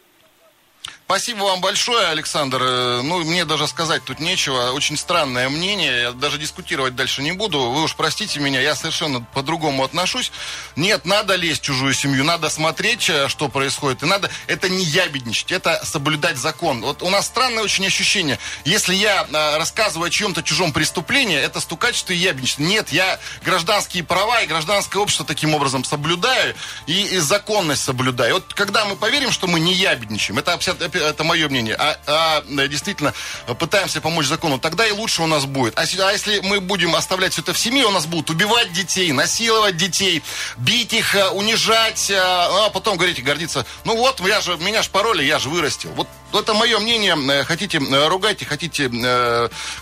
Спасибо 1.05 1.43
вам 1.43 1.59
большое, 1.59 2.07
Александр. 2.07 2.61
Э, 2.61 3.01
ну, 3.03 3.19
мне 3.25 3.43
даже 3.43 3.67
сказать 3.67 4.03
тут 4.05 4.21
нечего. 4.21 4.71
Очень 4.71 4.97
странное 4.97 5.49
мнение. 5.49 6.01
Я 6.01 6.11
даже 6.13 6.37
дискутировать 6.37 6.95
дальше 6.95 7.21
не 7.21 7.33
буду. 7.33 7.59
Вы 7.59 7.83
уж 7.83 7.95
простите 7.95 8.39
меня, 8.39 8.61
я 8.61 8.73
совершенно 8.73 9.21
по-другому 9.21 9.83
отношусь. 9.83 10.31
Нет, 10.77 11.05
надо 11.05 11.35
лезть 11.35 11.61
в 11.61 11.65
чужую 11.65 11.93
семью, 11.93 12.23
надо 12.23 12.49
смотреть, 12.49 13.09
э, 13.09 13.27
что 13.27 13.49
происходит. 13.49 14.01
И 14.01 14.05
надо, 14.05 14.31
это 14.47 14.69
не 14.69 14.83
ябедничать, 14.85 15.51
это 15.51 15.81
соблюдать 15.83 16.37
закон. 16.37 16.81
Вот 16.81 17.03
у 17.03 17.09
нас 17.09 17.25
странное 17.25 17.63
очень 17.63 17.85
ощущение. 17.85 18.39
Если 18.63 18.95
я 18.95 19.27
э, 19.29 19.57
рассказываю 19.57 20.07
о 20.07 20.09
чьем-то 20.09 20.41
чужом 20.41 20.71
преступлении, 20.71 21.37
это 21.37 21.59
стукачество 21.59 22.13
и 22.13 22.17
ябедничество. 22.17 22.63
Нет, 22.63 22.93
я 22.93 23.19
гражданские 23.43 24.05
права 24.05 24.41
и 24.41 24.47
гражданское 24.47 24.99
общество 24.99 25.25
таким 25.25 25.53
образом 25.53 25.83
соблюдаю 25.83 26.55
и, 26.87 27.03
и 27.07 27.17
законность 27.19 27.83
соблюдаю. 27.83 28.35
Вот 28.35 28.53
когда 28.53 28.85
мы 28.85 28.95
поверим, 28.95 29.31
что 29.31 29.47
мы 29.47 29.59
не 29.59 29.73
ябедничаем, 29.73 30.39
это 30.39 30.53
это 30.95 31.23
мое 31.23 31.49
мнение, 31.49 31.75
а, 31.75 31.97
а 32.08 32.67
действительно 32.67 33.13
пытаемся 33.60 34.01
помочь 34.01 34.27
закону, 34.27 34.60
тогда 34.60 34.86
и 34.86 34.91
лучше 34.91 35.21
у 35.21 35.27
нас 35.27 35.45
будет. 35.45 35.77
А, 35.77 35.82
а 35.82 36.12
если 36.12 36.39
мы 36.39 36.60
будем 36.60 36.95
оставлять 36.95 37.34
все 37.34 37.41
это 37.41 37.53
в 37.53 37.60
семье, 37.60 37.86
у 37.86 37.91
нас 37.91 38.06
будут 38.06 38.29
убивать 38.29 38.71
детей, 38.73 39.12
насиловать 39.12 39.77
детей, 39.77 40.23
бить 40.58 40.93
их, 40.93 41.15
э, 41.15 41.29
унижать, 41.29 42.10
э, 42.10 42.17
а 42.17 42.69
потом 42.69 42.97
говорить 42.97 43.19
и 43.19 43.21
гордиться, 43.21 43.65
ну 43.84 43.95
вот, 43.97 44.19
я 44.21 44.41
же, 44.41 44.58
меня 44.58 44.82
же 44.82 44.89
пароли, 44.89 45.23
я 45.23 45.39
же 45.39 45.49
вырастил. 45.49 45.91
Вот 45.91 46.08
это 46.34 46.53
мое 46.53 46.79
мнение, 46.79 47.17
э, 47.32 47.43
хотите 47.43 47.79
ругайте, 47.79 48.45
хотите 48.45 48.89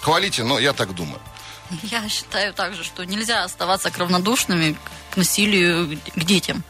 хвалите, 0.02 0.44
но 0.44 0.60
я 0.60 0.74
так 0.74 0.94
думаю. 0.94 1.20
Я 1.84 2.08
считаю 2.10 2.54
также, 2.54 2.84
что 2.84 3.06
нельзя 3.06 3.44
оставаться 3.44 3.92
равнодушными 3.98 4.76
к 5.10 5.18
насилию 5.18 5.98
к 6.16 6.24
детям. 6.24 6.64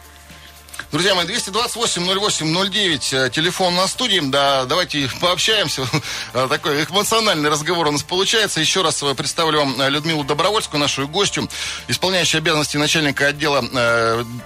Друзья 0.91 1.15
мои, 1.15 1.25
228-08-09, 1.25 3.13
э, 3.13 3.29
телефон 3.29 3.75
на 3.75 3.87
студии. 3.87 4.19
Да, 4.21 4.65
давайте 4.65 5.09
пообщаемся. 5.21 5.87
Э, 6.33 6.47
такой 6.49 6.83
эмоциональный 6.85 7.49
разговор 7.49 7.87
у 7.87 7.91
нас 7.91 8.03
получается. 8.03 8.59
Еще 8.61 8.81
раз 8.81 9.01
э, 9.03 9.13
представлю 9.15 9.59
вам 9.59 9.81
Людмилу 9.89 10.23
Добровольскую, 10.23 10.79
нашу 10.79 11.07
гостью, 11.07 11.49
исполняющую 11.87 12.39
обязанности 12.39 12.77
начальника 12.77 13.27
отдела 13.27 13.61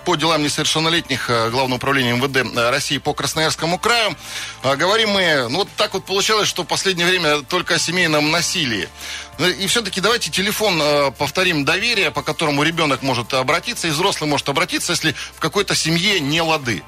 по 0.03 0.15
делам 0.15 0.41
несовершеннолетних 0.43 1.27
Главного 1.27 1.75
управления 1.75 2.13
МВД 2.13 2.55
России 2.71 2.97
по 2.97 3.13
Красноярскому 3.13 3.77
краю. 3.77 4.15
Говорим 4.63 5.11
мы, 5.11 5.47
ну 5.49 5.59
вот 5.59 5.67
так 5.77 5.93
вот 5.93 6.05
получалось, 6.05 6.47
что 6.47 6.63
в 6.63 6.67
последнее 6.67 7.07
время 7.07 7.41
только 7.43 7.75
о 7.75 7.79
семейном 7.79 8.31
насилии. 8.31 8.89
Ну, 9.37 9.47
и 9.47 9.67
все-таки 9.67 9.99
давайте 10.01 10.31
телефон 10.31 10.79
э, 10.81 11.11
повторим 11.11 11.65
доверие, 11.65 12.11
по 12.11 12.21
которому 12.23 12.63
ребенок 12.63 13.01
может 13.01 13.33
обратиться, 13.33 13.87
и 13.87 13.91
взрослый 13.91 14.29
может 14.29 14.47
обратиться, 14.47 14.93
если 14.93 15.13
в 15.35 15.39
какой-то 15.39 15.75
семье 15.75 16.19
не 16.19 16.41
лады. 16.41 16.83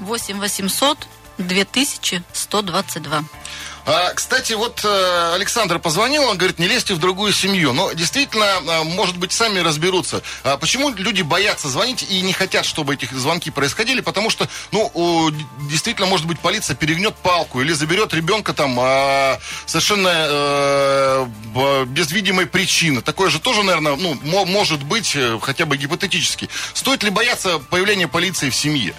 8 0.00 0.38
800 0.38 0.98
2122. 1.38 3.24
А, 3.90 4.12
кстати, 4.12 4.52
вот 4.52 4.84
э, 4.84 5.32
Александр 5.34 5.78
позвонил, 5.78 6.24
он 6.24 6.36
говорит, 6.36 6.58
не 6.58 6.68
лезьте 6.68 6.92
в 6.92 6.98
другую 6.98 7.32
семью. 7.32 7.72
Но 7.72 7.92
действительно, 7.92 8.44
э, 8.44 8.84
может 8.84 9.16
быть, 9.16 9.32
сами 9.32 9.60
разберутся. 9.60 10.22
А 10.44 10.58
почему 10.58 10.90
люди 10.90 11.22
боятся 11.22 11.70
звонить 11.70 12.06
и 12.10 12.20
не 12.20 12.34
хотят, 12.34 12.66
чтобы 12.66 12.92
эти 12.92 13.08
звонки 13.14 13.50
происходили? 13.50 14.02
Потому 14.02 14.28
что, 14.28 14.46
ну, 14.72 15.32
действительно, 15.70 16.06
может 16.06 16.26
быть, 16.26 16.38
полиция 16.38 16.76
перегнет 16.76 17.16
палку 17.16 17.62
или 17.62 17.72
заберет 17.72 18.12
ребенка 18.12 18.52
там 18.52 18.76
а, 18.78 19.38
совершенно 19.64 20.10
э, 20.12 21.26
без 21.86 22.10
видимой 22.12 22.44
причины. 22.44 23.00
Такое 23.00 23.30
же 23.30 23.40
тоже, 23.40 23.62
наверное, 23.62 23.96
ну, 23.96 24.44
может 24.44 24.82
быть, 24.82 25.16
хотя 25.40 25.64
бы 25.64 25.78
гипотетически. 25.78 26.50
Стоит 26.74 27.02
ли 27.04 27.08
бояться 27.08 27.58
появления 27.58 28.06
полиции 28.06 28.50
в 28.50 28.54
семье? 28.54 28.94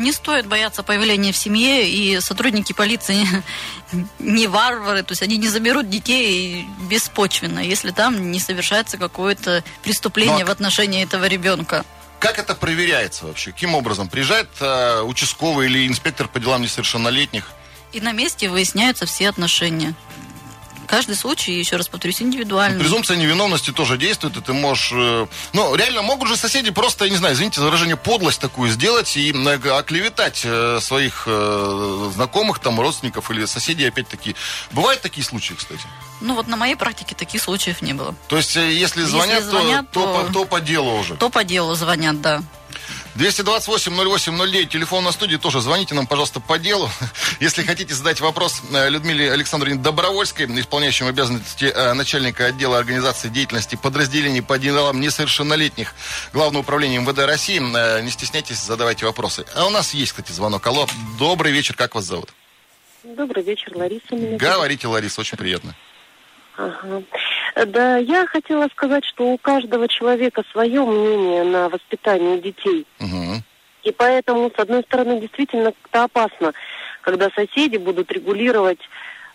Не 0.00 0.12
стоит 0.12 0.46
бояться 0.46 0.82
появления 0.82 1.30
в 1.30 1.36
семье, 1.36 1.86
и 1.86 2.20
сотрудники 2.20 2.72
полиции 2.72 3.26
не 4.18 4.46
варвары, 4.46 5.02
то 5.02 5.12
есть 5.12 5.22
они 5.22 5.36
не 5.36 5.46
заберут 5.46 5.90
детей 5.90 6.66
беспочвенно, 6.88 7.60
если 7.60 7.90
там 7.90 8.30
не 8.30 8.40
совершается 8.40 8.96
какое-то 8.96 9.62
преступление 9.82 10.32
Но... 10.32 10.38
Ну, 10.38 10.44
а 10.44 10.48
в 10.48 10.50
отношении 10.52 11.02
этого 11.02 11.26
ребенка. 11.26 11.84
Как 12.18 12.38
это 12.38 12.54
проверяется 12.54 13.26
вообще? 13.26 13.52
Каким 13.52 13.74
образом? 13.74 14.08
Приезжает 14.08 14.48
э, 14.60 15.02
участковый 15.02 15.66
или 15.66 15.86
инспектор 15.86 16.28
по 16.28 16.40
делам 16.40 16.62
несовершеннолетних? 16.62 17.50
И 17.92 18.00
на 18.00 18.12
месте 18.12 18.48
выясняются 18.48 19.04
все 19.04 19.28
отношения 19.28 19.94
каждый 20.90 21.14
случай, 21.14 21.52
еще 21.52 21.76
раз 21.76 21.88
повторюсь, 21.88 22.20
индивидуально. 22.20 22.76
Ну, 22.76 22.80
презумпция 22.80 23.16
невиновности 23.16 23.70
тоже 23.70 23.96
действует, 23.96 24.36
и 24.36 24.40
ты 24.40 24.52
можешь... 24.52 24.90
Э, 24.92 25.26
ну, 25.52 25.74
реально, 25.76 26.02
могут 26.02 26.28
же 26.28 26.36
соседи 26.36 26.72
просто, 26.72 27.04
я 27.04 27.10
не 27.10 27.16
знаю, 27.16 27.34
извините 27.34 27.60
за 27.60 27.66
выражение, 27.66 27.96
подлость 27.96 28.40
такую 28.40 28.70
сделать 28.70 29.16
и 29.16 29.30
оклеветать 29.30 30.42
э, 30.44 30.80
своих 30.80 31.24
э, 31.26 32.10
знакомых, 32.12 32.58
там, 32.58 32.80
родственников 32.80 33.30
или 33.30 33.44
соседей, 33.44 33.86
опять-таки. 33.86 34.34
Бывают 34.72 35.00
такие 35.00 35.24
случаи, 35.24 35.54
кстати? 35.54 35.82
Ну, 36.20 36.34
вот 36.34 36.48
на 36.48 36.56
моей 36.56 36.74
практике 36.74 37.14
таких 37.14 37.40
случаев 37.40 37.82
не 37.82 37.94
было. 37.94 38.14
То 38.26 38.36
есть, 38.36 38.56
если 38.56 39.04
звонят, 39.04 39.38
если 39.38 39.50
звонят 39.50 39.90
то, 39.92 40.02
то, 40.02 40.22
то, 40.24 40.32
то 40.32 40.44
по 40.44 40.60
делу 40.60 40.98
уже? 40.98 41.14
То 41.14 41.30
по 41.30 41.44
делу 41.44 41.74
звонят, 41.76 42.20
да. 42.20 42.42
228-08-09, 43.20 44.64
телефон 44.64 45.04
на 45.04 45.12
студии 45.12 45.36
тоже. 45.36 45.60
Звоните 45.60 45.94
нам, 45.94 46.06
пожалуйста, 46.06 46.40
по 46.40 46.58
делу. 46.58 46.88
Если 47.40 47.62
хотите 47.62 47.92
задать 47.92 48.18
вопрос 48.22 48.62
э, 48.72 48.88
Людмиле 48.88 49.30
Александровне 49.30 49.78
Добровольской, 49.78 50.46
исполняющим 50.46 51.06
обязанности 51.06 51.66
э, 51.66 51.92
начальника 51.92 52.46
отдела 52.46 52.78
организации 52.78 53.28
деятельности 53.28 53.76
подразделений 53.76 54.40
по 54.40 54.58
делам 54.58 55.00
несовершеннолетних 55.00 55.92
Главного 56.32 56.62
управления 56.62 56.98
МВД 56.98 57.18
России, 57.18 57.60
э, 57.60 58.00
не 58.00 58.10
стесняйтесь, 58.10 58.58
задавайте 58.64 59.04
вопросы. 59.04 59.44
А 59.54 59.66
у 59.66 59.70
нас 59.70 59.92
есть, 59.92 60.12
кстати, 60.12 60.32
звонок. 60.32 60.66
Алло, 60.66 60.86
добрый 61.18 61.52
вечер, 61.52 61.74
как 61.74 61.94
вас 61.94 62.06
зовут? 62.06 62.30
Добрый 63.04 63.42
вечер, 63.42 63.76
Лариса. 63.76 64.14
Меня 64.14 64.38
Говорите, 64.38 64.86
Лариса, 64.86 65.20
очень 65.20 65.36
приятно. 65.36 65.76
Ага. 66.56 67.02
Да, 67.66 67.96
я 67.98 68.26
хотела 68.26 68.68
сказать, 68.68 69.04
что 69.04 69.28
у 69.28 69.38
каждого 69.38 69.88
человека 69.88 70.42
свое 70.52 70.84
мнение 70.84 71.44
на 71.44 71.68
воспитание 71.68 72.38
детей. 72.40 72.86
Угу. 73.00 73.42
И 73.84 73.92
поэтому, 73.92 74.50
с 74.54 74.58
одной 74.58 74.82
стороны, 74.82 75.20
действительно 75.20 75.72
как-то 75.72 76.04
опасно, 76.04 76.52
когда 77.00 77.30
соседи 77.30 77.78
будут 77.78 78.12
регулировать 78.12 78.80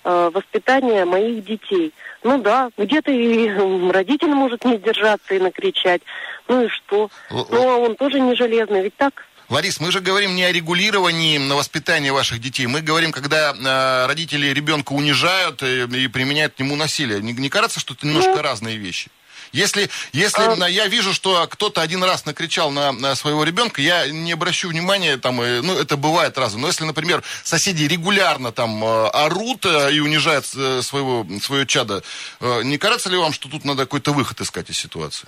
э, 0.04 0.30
воспитание 0.34 1.06
моих 1.06 1.43
детей. 1.43 1.93
Ну 2.23 2.38
да, 2.38 2.69
где-то 2.78 3.12
и 3.12 3.49
родитель 3.91 4.34
может 4.34 4.63
не 4.65 4.78
сдержаться 4.78 5.34
и 5.36 5.39
накричать. 5.39 6.01
Ну 6.47 6.65
и 6.65 6.67
что? 6.67 7.10
Но 7.32 7.82
он 7.82 7.95
тоже 7.95 8.19
не 8.19 8.36
железный, 8.36 8.84
ведь 8.84 8.95
так? 8.97 9.25
Ларис, 9.49 9.79
мы 9.79 9.91
же 9.91 9.99
говорим 9.99 10.36
не 10.36 10.43
о 10.43 10.51
регулировании 10.51 11.38
на 11.38 11.55
воспитание 11.55 12.12
ваших 12.12 12.41
детей. 12.41 12.65
Мы 12.65 12.81
говорим, 12.81 13.12
когда 13.12 13.53
э, 13.53 14.08
родители 14.08 14.47
ребенка 14.47 14.93
унижают 14.93 15.62
и, 15.62 15.84
и 15.84 16.08
применяют 16.08 16.55
к 16.55 16.60
нему 16.60 16.75
насилие. 16.75 17.21
Не, 17.21 17.34
не 17.34 17.49
кажется, 17.49 17.79
что 17.79 17.93
это 17.93 18.08
немножко 18.08 18.31
ну, 18.31 18.41
разные 18.41 18.77
вещи? 18.77 19.12
Если, 19.51 19.89
если 20.12 20.63
а... 20.63 20.67
я 20.67 20.88
вижу, 20.88 21.13
что 21.13 21.47
кто-то 21.47 21.81
один 21.81 22.03
раз 22.03 22.25
накричал 22.25 22.71
на, 22.71 22.91
на 22.91 23.15
своего 23.15 23.43
ребенка, 23.43 23.81
я 23.81 24.08
не 24.08 24.31
обращу 24.31 24.67
внимания, 24.67 25.17
там, 25.17 25.39
э, 25.41 25.62
ну, 25.62 25.77
это 25.77 25.95
бывает 25.95 26.38
разом. 26.39 26.62
Но 26.62 26.67
если, 26.67 26.84
например, 26.84 27.23
соседи 27.43 27.84
регулярно 27.84 28.51
там 28.51 28.84
э, 28.84 29.08
орут 29.10 29.65
э, 29.65 29.93
и 29.93 29.99
унижают 29.99 30.45
своего, 30.47 31.25
свое 31.39 31.67
чадо, 31.67 32.03
не 32.41 32.77
кажется 32.77 33.10
ли 33.10 33.17
вам, 33.17 33.31
что 33.31 33.47
тут 33.47 33.63
надо 33.63 33.84
какой-то 33.84 34.12
выход 34.12 34.41
искать 34.41 34.69
из 34.69 34.77
ситуации? 34.77 35.27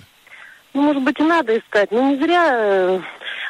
Ну, 0.74 0.82
может 0.82 1.02
быть, 1.02 1.18
и 1.18 1.22
надо 1.22 1.56
искать. 1.56 1.90
Но 1.90 2.10
не 2.10 2.16
зря 2.16 3.00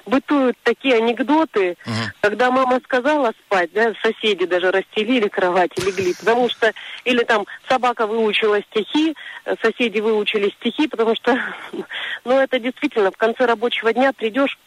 бытуют 0.09 0.57
такие 0.63 0.97
анекдоты, 0.97 1.77
угу. 1.85 1.95
когда 2.21 2.51
мама 2.51 2.81
сказала 2.85 3.33
спать, 3.47 3.71
да, 3.73 3.93
соседи 4.03 4.47
даже 4.47 4.71
расстелили 4.71 5.29
кровать 5.29 5.71
и 5.77 5.83
легли, 5.83 6.15
потому 6.15 6.49
что, 6.49 6.73
или 7.05 7.23
там 7.23 7.47
собака 7.69 8.07
выучила 8.07 8.61
стихи, 8.63 9.15
э, 9.45 9.55
соседи 9.63 10.01
выучили 10.01 10.51
стихи, 10.51 10.89
потому 10.89 11.15
что, 11.15 11.39
ну, 12.25 12.39
это 12.39 12.59
действительно, 12.59 13.11
в 13.11 13.17
конце 13.17 13.45
рабочего 13.45 13.93
дня 13.93 14.13
придешь 14.13 14.59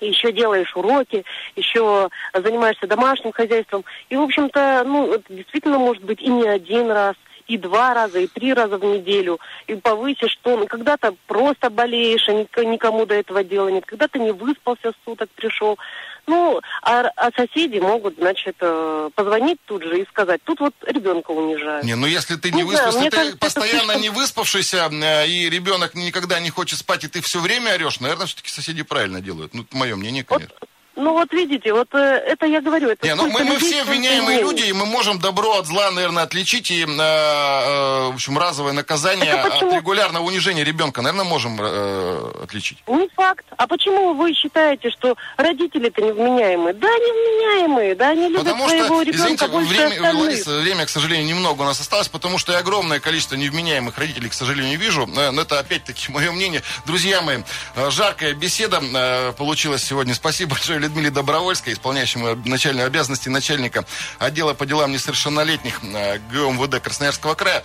еще 0.00 0.30
делаешь 0.30 0.76
уроки, 0.76 1.24
еще 1.56 2.08
занимаешься 2.32 2.86
домашним 2.86 3.32
хозяйством. 3.32 3.84
И, 4.08 4.16
в 4.16 4.22
общем-то, 4.22 4.84
ну, 4.86 5.12
это 5.12 5.32
действительно 5.32 5.78
может 5.78 6.04
быть 6.04 6.20
и 6.22 6.28
не 6.28 6.46
один 6.46 6.90
раз 6.92 7.16
и 7.48 7.56
два 7.56 7.94
раза, 7.94 8.20
и 8.20 8.26
три 8.26 8.52
раза 8.52 8.76
в 8.78 8.84
неделю, 8.84 9.40
и 9.66 9.74
повысишь 9.74 10.38
тон. 10.42 10.66
Когда-то 10.66 11.14
просто 11.26 11.70
болеешь, 11.70 12.28
а 12.28 12.32
никому 12.32 13.06
до 13.06 13.14
этого 13.14 13.42
дела 13.42 13.68
нет. 13.68 13.86
Когда-то 13.86 14.18
не 14.18 14.32
выспался 14.32 14.92
суток, 15.04 15.30
пришел. 15.34 15.78
Ну, 16.26 16.60
а, 16.82 17.10
а 17.16 17.30
соседи 17.34 17.78
могут, 17.78 18.16
значит, 18.16 18.56
э, 18.60 19.10
позвонить 19.14 19.58
тут 19.64 19.82
же 19.82 20.02
и 20.02 20.06
сказать, 20.06 20.42
тут 20.44 20.60
вот 20.60 20.74
ребенка 20.86 21.30
унижают. 21.30 21.86
Не, 21.86 21.96
ну 21.96 22.06
если 22.06 22.36
ты 22.36 22.50
не 22.50 22.64
ну, 22.64 22.68
выспался, 22.68 23.00
ты 23.00 23.10
кажется, 23.10 23.38
постоянно 23.38 23.94
слишком... 23.94 24.02
не 24.02 24.10
выспавшийся, 24.10 24.90
э, 24.92 25.26
и 25.26 25.48
ребенок 25.48 25.94
никогда 25.94 26.38
не 26.38 26.50
хочет 26.50 26.80
спать, 26.80 27.04
и 27.04 27.08
ты 27.08 27.22
все 27.22 27.40
время 27.40 27.72
орешь, 27.72 28.00
наверное, 28.00 28.26
все-таки 28.26 28.50
соседи 28.50 28.82
правильно 28.82 29.22
делают. 29.22 29.54
Ну, 29.54 29.64
мое 29.72 29.96
мнение, 29.96 30.22
конечно. 30.22 30.54
Вот 30.60 30.67
ну 30.98 31.12
вот 31.12 31.32
видите, 31.32 31.72
вот 31.72 31.88
э, 31.94 31.98
это 31.98 32.46
я 32.46 32.60
говорю. 32.60 32.90
Это 32.90 33.06
Не, 33.06 33.14
ну 33.14 33.28
мы, 33.28 33.44
мы 33.44 33.56
все 33.58 33.84
вменяемые 33.84 34.40
люди, 34.40 34.62
и 34.64 34.72
мы 34.72 34.84
можем 34.84 35.20
добро 35.20 35.58
от 35.58 35.66
зла, 35.66 35.90
наверное, 35.92 36.24
отличить. 36.24 36.70
И, 36.70 36.82
э, 36.82 36.86
э, 36.86 38.08
в 38.10 38.14
общем, 38.14 38.36
разовое 38.36 38.72
наказание 38.72 39.34
от 39.34 39.62
регулярного 39.62 40.24
унижения 40.24 40.64
ребенка, 40.64 41.00
наверное, 41.00 41.24
можем 41.24 41.56
э, 41.60 42.42
отличить. 42.42 42.78
Не 42.88 43.08
факт. 43.14 43.46
А 43.56 43.66
почему 43.68 44.14
вы 44.14 44.34
считаете, 44.34 44.90
что 44.90 45.14
родители-то 45.36 46.02
невменяемые? 46.02 46.74
Да, 46.74 46.88
невменяемые, 46.88 47.94
да, 47.94 48.08
они 48.10 48.28
любят 48.28 48.44
потому 48.44 48.68
своего 48.68 49.02
что, 49.02 49.02
ребенка 49.02 49.24
извините, 49.24 49.48
больше 49.48 49.70
время. 49.70 50.14
Лариса, 50.14 50.58
время, 50.58 50.86
к 50.86 50.88
сожалению, 50.88 51.26
немного 51.26 51.62
у 51.62 51.64
нас 51.64 51.80
осталось, 51.80 52.08
потому 52.08 52.38
что 52.38 52.52
я 52.52 52.58
огромное 52.58 52.98
количество 52.98 53.36
невменяемых 53.36 53.96
родителей, 53.98 54.28
к 54.28 54.34
сожалению, 54.34 54.78
вижу. 54.78 55.06
Но 55.06 55.40
это, 55.40 55.60
опять-таки, 55.60 56.10
мое 56.12 56.32
мнение. 56.32 56.62
Друзья 56.86 57.22
мои, 57.22 57.38
э, 57.76 57.90
жаркая 57.90 58.34
беседа 58.34 58.80
э, 58.82 59.32
получилась 59.32 59.84
сегодня. 59.84 60.14
Спасибо 60.14 60.52
большое, 60.52 60.87
Людмиле 60.88 61.10
Добровольской, 61.10 61.74
исполняющему 61.74 62.34
начальные 62.46 62.86
обязанности 62.86 63.28
начальника 63.28 63.84
отдела 64.18 64.54
по 64.54 64.64
делам 64.64 64.90
несовершеннолетних 64.90 65.80
э, 65.82 66.18
ГУМВД 66.32 66.80
Красноярского 66.80 67.34
края. 67.34 67.62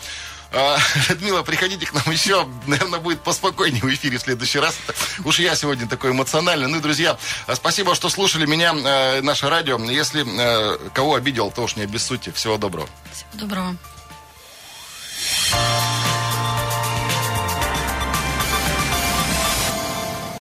А, 0.52 0.78
Людмила, 1.10 1.42
приходите 1.42 1.86
к 1.86 1.94
нам 1.94 2.04
еще. 2.12 2.46
Наверное, 2.68 3.00
будет 3.00 3.22
поспокойнее 3.22 3.82
в 3.82 3.94
эфире 3.94 4.18
в 4.18 4.22
следующий 4.22 4.60
раз. 4.60 4.76
Уж 5.24 5.40
я 5.40 5.56
сегодня 5.56 5.88
такой 5.88 6.12
эмоциональный. 6.12 6.68
Ну 6.68 6.78
и, 6.78 6.82
друзья, 6.82 7.18
спасибо, 7.54 7.96
что 7.96 8.10
слушали 8.10 8.46
меня, 8.46 8.74
э, 8.76 9.22
наше 9.22 9.50
радио. 9.50 9.78
Если 9.80 10.26
э, 10.26 10.90
кого 10.94 11.16
обидел, 11.16 11.50
то 11.50 11.64
уж 11.64 11.78
не 11.78 11.84
обессудьте. 11.84 12.34
Всего 12.34 12.58
доброго. 12.58 12.90
Всего 13.14 13.48
доброго. 13.48 13.78